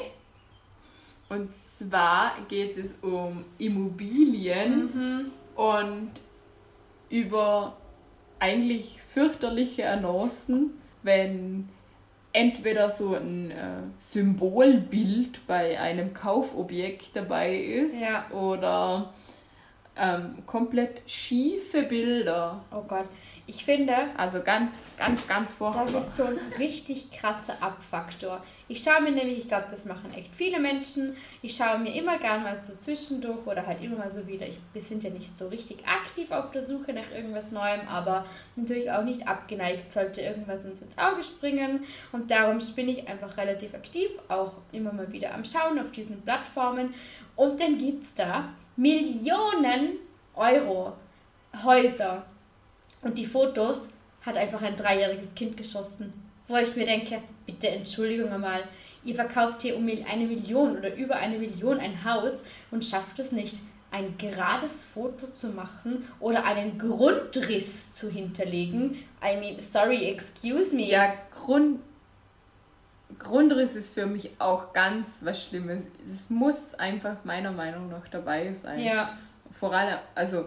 Und 1.28 1.54
zwar 1.54 2.32
geht 2.48 2.78
es 2.78 2.94
um 3.02 3.44
Immobilien 3.58 4.90
mhm. 4.94 5.32
und 5.56 6.10
über 7.10 7.76
eigentlich 8.38 9.00
fürchterliche 9.08 9.88
Annoncen, 9.88 10.70
wenn 11.02 11.68
entweder 12.36 12.90
so 12.90 13.14
ein 13.14 13.50
äh, 13.50 13.54
Symbolbild 13.96 15.46
bei 15.46 15.80
einem 15.80 16.12
Kaufobjekt 16.12 17.16
dabei 17.16 17.56
ist 17.56 17.94
ja. 17.98 18.30
oder 18.30 19.14
ähm, 19.98 20.44
komplett 20.44 21.00
schiefe 21.06 21.82
Bilder. 21.82 22.62
Oh 22.70 22.82
Gott, 22.86 23.06
ich 23.48 23.64
finde. 23.64 23.94
Also 24.16 24.40
ganz, 24.42 24.90
ganz, 24.98 25.26
ganz 25.28 25.52
furchtbar. 25.52 25.86
Das 25.86 26.08
ist 26.08 26.16
so 26.16 26.24
ein 26.24 26.38
richtig 26.58 27.10
krasser 27.12 27.54
Abfaktor. 27.60 28.42
Ich 28.68 28.82
schaue 28.82 29.02
mir 29.02 29.12
nämlich, 29.12 29.38
ich 29.38 29.48
glaube, 29.48 29.66
das 29.70 29.84
machen 29.84 30.12
echt 30.14 30.30
viele 30.34 30.58
Menschen. 30.58 31.16
Ich 31.42 31.56
schaue 31.56 31.78
mir 31.78 31.94
immer 31.94 32.18
gern 32.18 32.42
mal 32.42 32.56
so 32.56 32.74
zwischendurch 32.74 33.46
oder 33.46 33.64
halt 33.64 33.82
immer 33.82 33.98
mal 33.98 34.10
so 34.10 34.26
wieder. 34.26 34.46
Ich, 34.46 34.58
wir 34.72 34.82
sind 34.82 35.04
ja 35.04 35.10
nicht 35.10 35.38
so 35.38 35.46
richtig 35.48 35.86
aktiv 35.86 36.30
auf 36.32 36.50
der 36.50 36.62
Suche 36.62 36.92
nach 36.92 37.10
irgendwas 37.14 37.52
Neuem, 37.52 37.86
aber 37.88 38.26
natürlich 38.56 38.90
auch 38.90 39.04
nicht 39.04 39.28
abgeneigt, 39.28 39.90
sollte 39.90 40.22
irgendwas 40.22 40.64
uns 40.64 40.82
ins 40.82 40.98
Auge 40.98 41.22
springen. 41.22 41.84
Und 42.10 42.30
darum 42.30 42.58
bin 42.74 42.88
ich 42.88 43.06
einfach 43.06 43.36
relativ 43.36 43.74
aktiv, 43.74 44.10
auch 44.28 44.52
immer 44.72 44.92
mal 44.92 45.12
wieder 45.12 45.32
am 45.32 45.44
Schauen 45.44 45.78
auf 45.78 45.92
diesen 45.92 46.20
Plattformen. 46.22 46.94
Und 47.36 47.60
dann 47.60 47.78
gibt 47.78 48.02
es 48.02 48.14
da 48.14 48.48
Millionen 48.76 49.98
Euro 50.34 50.94
Häuser 51.64 52.24
und 53.06 53.16
die 53.16 53.26
Fotos 53.26 53.88
hat 54.22 54.36
einfach 54.36 54.60
ein 54.62 54.74
dreijähriges 54.74 55.34
Kind 55.36 55.56
geschossen. 55.56 56.12
Wo 56.48 56.56
ich 56.56 56.74
mir 56.74 56.86
denke, 56.86 57.22
bitte 57.46 57.68
Entschuldigung 57.68 58.32
einmal, 58.32 58.62
ihr 59.04 59.14
verkauft 59.14 59.62
hier 59.62 59.76
um 59.76 59.88
eine 59.88 60.24
Million 60.26 60.76
oder 60.76 60.94
über 60.94 61.16
eine 61.16 61.38
Million 61.38 61.78
ein 61.78 62.04
Haus 62.04 62.42
und 62.72 62.84
schafft 62.84 63.18
es 63.20 63.30
nicht, 63.30 63.58
ein 63.92 64.18
gerades 64.18 64.84
Foto 64.84 65.28
zu 65.36 65.48
machen 65.48 66.04
oder 66.18 66.44
einen 66.44 66.78
Grundriss 66.78 67.94
zu 67.94 68.10
hinterlegen. 68.10 69.04
I 69.24 69.36
mean, 69.40 69.60
sorry, 69.60 70.06
excuse 70.06 70.74
me. 70.74 70.88
Ja, 70.88 71.14
Grund, 71.30 71.78
Grundriss 73.20 73.76
ist 73.76 73.94
für 73.94 74.06
mich 74.06 74.30
auch 74.40 74.72
ganz 74.72 75.24
was 75.24 75.44
Schlimmes. 75.44 75.84
Es 76.04 76.28
muss 76.28 76.74
einfach 76.74 77.18
meiner 77.22 77.52
Meinung 77.52 77.88
nach 77.88 78.08
dabei 78.08 78.52
sein. 78.52 78.80
Ja. 78.80 79.16
Vor 79.58 79.72
allem, 79.72 79.98
also 80.16 80.46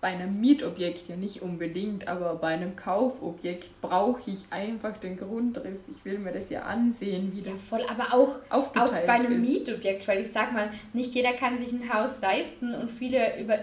bei 0.00 0.08
einem 0.08 0.40
Mietobjekt 0.40 1.08
ja 1.08 1.16
nicht 1.16 1.42
unbedingt, 1.42 2.06
aber 2.06 2.36
bei 2.36 2.48
einem 2.48 2.76
Kaufobjekt 2.76 3.80
brauche 3.80 4.30
ich 4.30 4.44
einfach 4.50 4.96
den 4.98 5.16
Grundriss. 5.16 5.88
Ich 5.88 6.04
will 6.04 6.18
mir 6.18 6.30
das 6.30 6.50
ja 6.50 6.62
ansehen, 6.62 7.32
wie 7.34 7.42
das 7.42 7.68
ja, 7.68 7.78
voll, 7.78 7.86
aber 7.90 8.14
auch, 8.14 8.36
auch 8.48 8.68
bei 8.72 9.08
einem 9.08 9.42
ist. 9.42 9.48
Mietobjekt, 9.48 10.06
weil 10.06 10.22
ich 10.22 10.30
sag 10.30 10.52
mal, 10.52 10.70
nicht 10.92 11.16
jeder 11.16 11.32
kann 11.32 11.58
sich 11.58 11.72
ein 11.72 11.92
Haus 11.92 12.20
leisten 12.20 12.76
und 12.76 12.92
viele 12.92 13.40
über, 13.40 13.58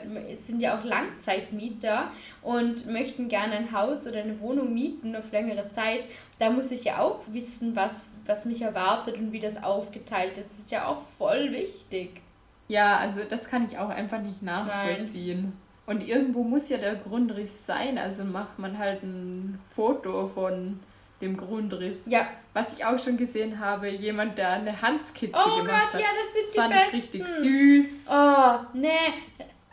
sind 0.45 0.61
ja 0.61 0.77
auch 0.77 0.83
Langzeitmieter 0.83 2.11
und 2.41 2.85
möchten 2.87 3.29
gerne 3.29 3.55
ein 3.55 3.71
Haus 3.71 4.05
oder 4.05 4.21
eine 4.21 4.37
Wohnung 4.41 4.73
mieten 4.73 5.15
auf 5.15 5.31
längere 5.31 5.71
Zeit. 5.71 6.05
Da 6.37 6.49
muss 6.49 6.69
ich 6.71 6.83
ja 6.83 6.99
auch 6.99 7.21
wissen, 7.27 7.77
was, 7.77 8.15
was 8.25 8.43
mich 8.43 8.61
erwartet 8.61 9.15
und 9.15 9.31
wie 9.31 9.39
das 9.39 9.63
aufgeteilt 9.63 10.37
ist. 10.37 10.51
Das 10.51 10.59
ist 10.59 10.71
ja 10.71 10.85
auch 10.87 11.01
voll 11.17 11.53
wichtig. 11.53 12.21
Ja, 12.67 12.97
also 12.97 13.21
das 13.29 13.45
kann 13.45 13.65
ich 13.65 13.77
auch 13.77 13.89
einfach 13.89 14.19
nicht 14.19 14.43
nachvollziehen. 14.43 15.43
Nein. 15.43 15.64
Und 15.87 16.07
irgendwo 16.07 16.43
muss 16.43 16.69
ja 16.69 16.77
der 16.77 16.95
Grundriss 16.95 17.65
sein, 17.65 17.97
also 17.97 18.23
macht 18.23 18.57
man 18.57 18.77
halt 18.77 19.03
ein 19.03 19.59
Foto 19.75 20.27
von 20.33 20.79
dem 21.21 21.37
Grundriss. 21.37 22.07
Ja. 22.07 22.27
Was 22.53 22.77
ich 22.77 22.85
auch 22.85 22.97
schon 22.97 23.17
gesehen 23.17 23.59
habe, 23.59 23.89
jemand, 23.89 24.37
der 24.37 24.49
eine 24.53 24.81
Handskizze 24.81 25.37
oh 25.37 25.57
gemacht 25.57 25.91
Gott, 25.91 25.93
hat. 25.93 26.01
ja, 26.01 26.07
das 26.17 26.33
sind 26.33 26.43
das 26.43 26.51
die 26.51 26.59
fand 26.59 26.73
besten. 26.73 26.87
ich 26.87 27.03
richtig 27.03 27.27
süß. 27.27 28.07
Oh, 28.11 28.59
nee. 28.73 29.13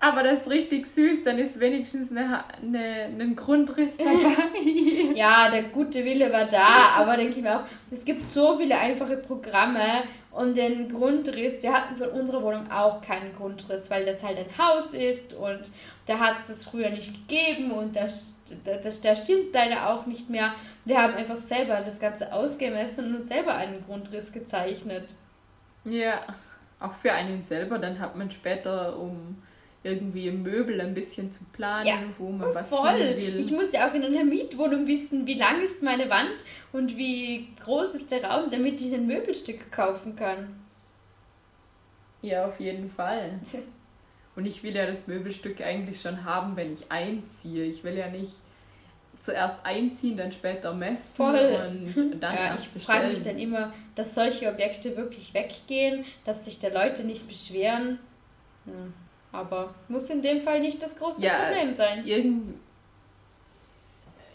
Aber 0.02 0.24
das 0.24 0.42
ist 0.42 0.50
richtig 0.50 0.88
süß, 0.88 1.22
dann 1.22 1.38
ist 1.38 1.60
wenigstens 1.60 2.10
eine, 2.10 2.42
eine, 2.60 3.04
ein 3.20 3.36
Grundriss 3.36 3.98
dabei. 3.98 4.34
ja, 5.14 5.48
der 5.48 5.62
gute 5.64 6.04
Wille 6.04 6.32
war 6.32 6.46
da, 6.46 6.96
aber 6.96 7.16
denke 7.16 7.36
ich 7.36 7.42
mir 7.42 7.60
auch, 7.60 7.64
es 7.88 8.04
gibt 8.04 8.28
so 8.32 8.58
viele 8.58 8.76
einfache 8.76 9.16
Programme, 9.16 10.02
und 10.32 10.56
den 10.56 10.88
Grundriss, 10.88 11.62
wir 11.62 11.72
hatten 11.72 11.96
von 11.96 12.08
unserer 12.08 12.42
Wohnung 12.42 12.70
auch 12.70 13.02
keinen 13.02 13.34
Grundriss, 13.36 13.90
weil 13.90 14.06
das 14.06 14.22
halt 14.22 14.38
ein 14.38 14.58
Haus 14.58 14.94
ist 14.94 15.34
und 15.34 15.60
da 16.06 16.18
hat 16.18 16.38
es 16.40 16.48
das 16.48 16.64
früher 16.64 16.88
nicht 16.88 17.28
gegeben 17.28 17.70
und 17.70 17.94
das, 17.94 18.34
das, 18.64 19.02
das 19.02 19.22
stimmt 19.22 19.52
leider 19.52 19.90
auch 19.90 20.06
nicht 20.06 20.30
mehr. 20.30 20.54
Wir 20.86 21.02
haben 21.02 21.14
einfach 21.14 21.36
selber 21.36 21.80
das 21.84 22.00
Ganze 22.00 22.32
ausgemessen 22.32 23.06
und 23.06 23.20
uns 23.20 23.28
selber 23.28 23.54
einen 23.54 23.84
Grundriss 23.84 24.32
gezeichnet. 24.32 25.04
Ja, 25.84 26.22
auch 26.80 26.92
für 26.92 27.12
einen 27.12 27.42
selber, 27.42 27.78
dann 27.78 27.98
hat 27.98 28.16
man 28.16 28.30
später 28.30 28.98
um 28.98 29.36
irgendwie 29.84 30.30
Möbel 30.30 30.80
ein 30.80 30.94
bisschen 30.94 31.32
zu 31.32 31.44
planen, 31.52 31.86
ja, 31.86 31.98
wo 32.18 32.30
man 32.30 32.54
was 32.54 32.68
voll. 32.68 32.98
will. 32.98 33.40
Ich 33.40 33.50
muss 33.50 33.72
ja 33.72 33.88
auch 33.88 33.94
in 33.94 34.04
einer 34.04 34.24
Mietwohnung 34.24 34.86
wissen, 34.86 35.26
wie 35.26 35.34
lang 35.34 35.62
ist 35.62 35.82
meine 35.82 36.08
Wand 36.08 36.36
und 36.72 36.96
wie 36.96 37.48
groß 37.64 37.94
ist 37.94 38.12
der 38.12 38.24
Raum, 38.24 38.50
damit 38.50 38.80
ich 38.80 38.94
ein 38.94 39.06
Möbelstück 39.06 39.72
kaufen 39.72 40.14
kann. 40.14 40.60
Ja, 42.22 42.46
auf 42.46 42.60
jeden 42.60 42.90
Fall. 42.90 43.40
Und 44.34 44.46
ich 44.46 44.62
will 44.62 44.74
ja 44.74 44.86
das 44.86 45.08
Möbelstück 45.08 45.60
eigentlich 45.60 46.00
schon 46.00 46.24
haben, 46.24 46.56
wenn 46.56 46.72
ich 46.72 46.90
einziehe. 46.90 47.66
Ich 47.66 47.84
will 47.84 47.98
ja 47.98 48.08
nicht 48.08 48.32
zuerst 49.20 49.66
einziehen, 49.66 50.16
dann 50.16 50.32
später 50.32 50.72
messen 50.72 51.16
Voll. 51.16 51.94
und 51.94 52.18
dann 52.18 52.34
ja, 52.34 52.46
erst 52.46 52.68
ich 52.74 52.82
frage 52.82 53.08
mich 53.08 53.20
dann 53.20 53.38
immer, 53.38 53.74
dass 53.94 54.14
solche 54.14 54.50
Objekte 54.50 54.96
wirklich 54.96 55.34
weggehen, 55.34 56.06
dass 56.24 56.46
sich 56.46 56.58
da 56.58 56.68
Leute 56.68 57.04
nicht 57.04 57.28
beschweren. 57.28 57.98
Ja, 58.64 58.72
aber 59.32 59.74
muss 59.88 60.08
in 60.10 60.22
dem 60.22 60.42
Fall 60.42 60.60
nicht 60.60 60.82
das 60.82 60.96
große 60.96 61.22
Ja, 61.24 61.32
Problem 61.46 61.74
sein. 61.74 62.04
Irgend 62.06 62.54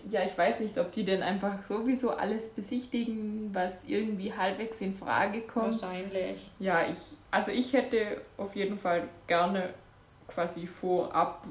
ja, 0.09 0.21
ich 0.23 0.37
weiß 0.37 0.61
nicht, 0.61 0.77
ob 0.77 0.91
die 0.93 1.03
denn 1.03 1.21
einfach 1.21 1.63
sowieso 1.63 2.11
alles 2.11 2.49
besichtigen, 2.49 3.49
was 3.53 3.83
irgendwie 3.85 4.33
halbwegs 4.33 4.79
in 4.79 4.93
Frage 4.93 5.41
kommt. 5.41 5.81
Wahrscheinlich. 5.81 6.37
Ja, 6.59 6.87
ich, 6.89 6.97
also 7.29 7.51
ich 7.51 7.73
hätte 7.73 8.21
auf 8.37 8.55
jeden 8.55 8.77
Fall 8.77 9.03
gerne 9.27 9.69
quasi 10.29 10.65
vorab 10.65 11.43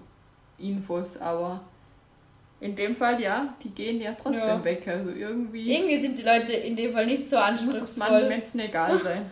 Infos, 0.58 1.18
aber 1.18 1.60
in 2.60 2.74
dem 2.74 2.96
Fall 2.96 3.20
ja, 3.20 3.54
die 3.62 3.68
gehen 3.70 4.00
ja 4.00 4.12
trotzdem 4.14 4.40
Ja. 4.40 4.64
weg. 4.64 4.88
Also 4.88 5.10
irgendwie 5.10 5.74
Irgendwie 5.74 6.00
sind 6.00 6.16
die 6.18 6.22
Leute 6.22 6.54
in 6.54 6.76
dem 6.76 6.94
Fall 6.94 7.04
nicht 7.06 7.28
so 7.28 7.36
muss 7.36 7.76
es 7.76 7.96
manchen 7.98 8.14
anspruchsvoll. 8.16 8.28
Menschen 8.28 8.60
egal 8.60 8.98
sein. 9.02 9.30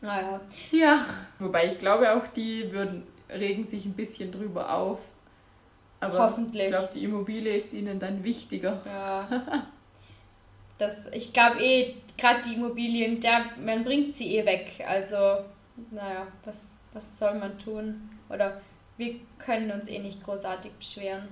Naja, 0.00 0.40
ja. 0.70 1.04
Wobei 1.40 1.66
ich 1.66 1.78
glaube 1.78 2.14
auch, 2.14 2.26
die 2.28 2.70
würden, 2.70 3.02
regen 3.32 3.64
sich 3.64 3.84
ein 3.86 3.92
bisschen 3.94 4.32
drüber 4.32 4.72
auf. 4.74 4.98
Aber 6.00 6.18
Hoffentlich. 6.18 6.64
ich 6.64 6.70
glaube, 6.70 6.88
die 6.94 7.04
Immobilie 7.04 7.56
ist 7.56 7.72
ihnen 7.72 7.98
dann 7.98 8.24
wichtiger. 8.24 8.80
ja. 8.86 9.66
Das, 10.78 11.06
ich 11.12 11.34
glaube 11.34 11.62
eh, 11.62 11.94
gerade 12.16 12.40
die 12.42 12.54
Immobilien, 12.54 13.20
da, 13.20 13.44
man 13.62 13.84
bringt 13.84 14.14
sie 14.14 14.34
eh 14.38 14.46
weg. 14.46 14.82
Also, 14.86 15.44
naja, 15.90 16.26
was, 16.46 16.70
was 16.94 17.18
soll 17.18 17.34
man 17.34 17.58
tun? 17.58 18.08
Oder 18.30 18.58
wir 18.96 19.16
können 19.38 19.70
uns 19.70 19.88
eh 19.88 19.98
nicht 19.98 20.24
großartig 20.24 20.72
beschweren. 20.72 21.28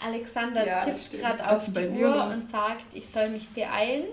Alexander 0.00 0.66
Ja, 0.66 0.80
tippt 0.80 1.12
gerade 1.12 1.48
auf 1.48 1.64
die 1.72 1.88
Uhr 1.88 2.08
los? 2.26 2.34
und 2.36 2.48
sagt, 2.48 2.92
ich 2.92 3.08
soll 3.08 3.28
mich 3.28 3.48
beeilen. 3.50 4.06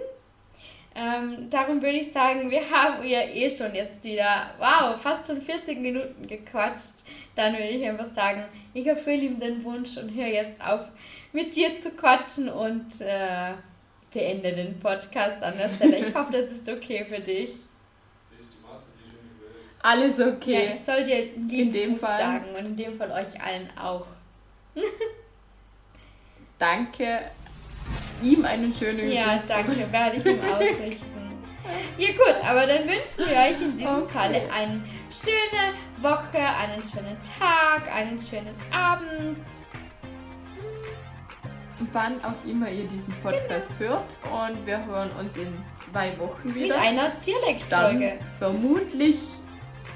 Ähm, 0.95 1.49
darum 1.49 1.81
würde 1.81 1.97
ich 1.97 2.11
sagen, 2.11 2.51
wir 2.51 2.69
haben 2.69 3.03
ja 3.03 3.21
eh 3.21 3.49
schon 3.49 3.73
jetzt 3.73 4.03
wieder, 4.03 4.51
wow, 4.59 5.01
fast 5.01 5.25
schon 5.27 5.41
40 5.41 5.79
Minuten 5.79 6.27
gequatscht. 6.27 7.05
Dann 7.35 7.53
würde 7.53 7.69
ich 7.69 7.87
einfach 7.87 8.05
sagen, 8.13 8.45
ich 8.73 8.85
erfülle 8.85 9.21
ihm 9.23 9.39
den 9.39 9.63
Wunsch 9.63 9.97
und 9.97 10.13
höre 10.13 10.27
jetzt 10.27 10.63
auf, 10.63 10.81
mit 11.31 11.55
dir 11.55 11.79
zu 11.79 11.89
quatschen 11.91 12.47
und 12.49 13.01
äh, 13.01 13.53
beende 14.13 14.53
den 14.53 14.79
Podcast 14.79 15.41
an 15.41 15.57
der 15.57 15.69
Stelle. 15.69 15.97
Ich 15.97 16.13
hoffe, 16.13 16.31
das 16.31 16.51
ist 16.51 16.69
okay 16.69 17.03
für 17.05 17.19
dich. 17.19 17.49
Alles 19.81 20.17
Ja, 20.17 20.27
okay. 20.27 20.69
ich 20.73 20.79
soll 20.79 21.03
dir 21.03 21.33
In 21.33 21.73
dem 21.73 21.97
Fall. 21.97 22.19
sagen 22.19 22.55
und 22.57 22.65
in 22.65 22.77
dem 22.77 22.97
Fall 22.97 23.11
euch 23.11 23.41
allen 23.41 23.69
auch. 23.77 24.05
Danke. 26.59 27.19
Ihm 28.22 28.45
einen 28.45 28.74
schönen 28.74 29.11
Ja, 29.11 29.32
Gruß 29.36 29.45
danke, 29.47 29.74
zurück. 29.74 29.91
werde 29.91 30.18
ich 30.18 30.26
ihm 30.26 30.39
ausrichten. 30.53 31.03
Ja 31.97 32.09
gut, 32.11 32.43
aber 32.45 32.68
dann 32.68 32.84
wünschen 32.88 33.26
wir 33.30 33.38
euch 33.38 33.61
in 33.61 33.78
diesem 33.78 34.03
Okay. 34.03 34.14
Falle 34.14 34.41
eine 34.51 34.84
schöne 35.09 35.74
Woche, 36.01 36.38
einen 36.39 36.84
schönen 36.86 37.18
Tag, 37.39 37.91
einen 37.93 38.20
schönen 38.22 38.53
Abend. 38.72 39.38
Wann 41.91 42.24
auch 42.24 42.45
immer 42.49 42.70
ihr 42.70 42.88
diesen 42.88 43.14
Podcast 43.22 43.78
hört. 43.80 44.03
Und 44.24 44.66
wir 44.66 44.86
hören 44.86 45.09
uns 45.20 45.36
in 45.38 45.47
zwei 45.72 46.18
Wochen 46.20 46.47
Mit 46.47 46.55
wieder. 46.55 46.80
einer 46.80 47.09
Dann 47.09 47.22
Dialektfolge. 47.26 48.20
vermutlich 48.38 49.18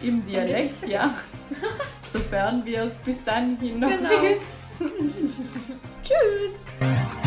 im 0.02 0.24
Dialekt, 0.26 0.86
ja. 0.88 1.14
Sofern 2.10 2.66
wir 2.66 2.84
es 2.84 2.98
bis 3.00 3.24
dahin 3.24 3.58
noch 3.80 3.90
Genau. 3.90 4.10
wissen. 4.22 4.92
Tschüss. 6.04 7.27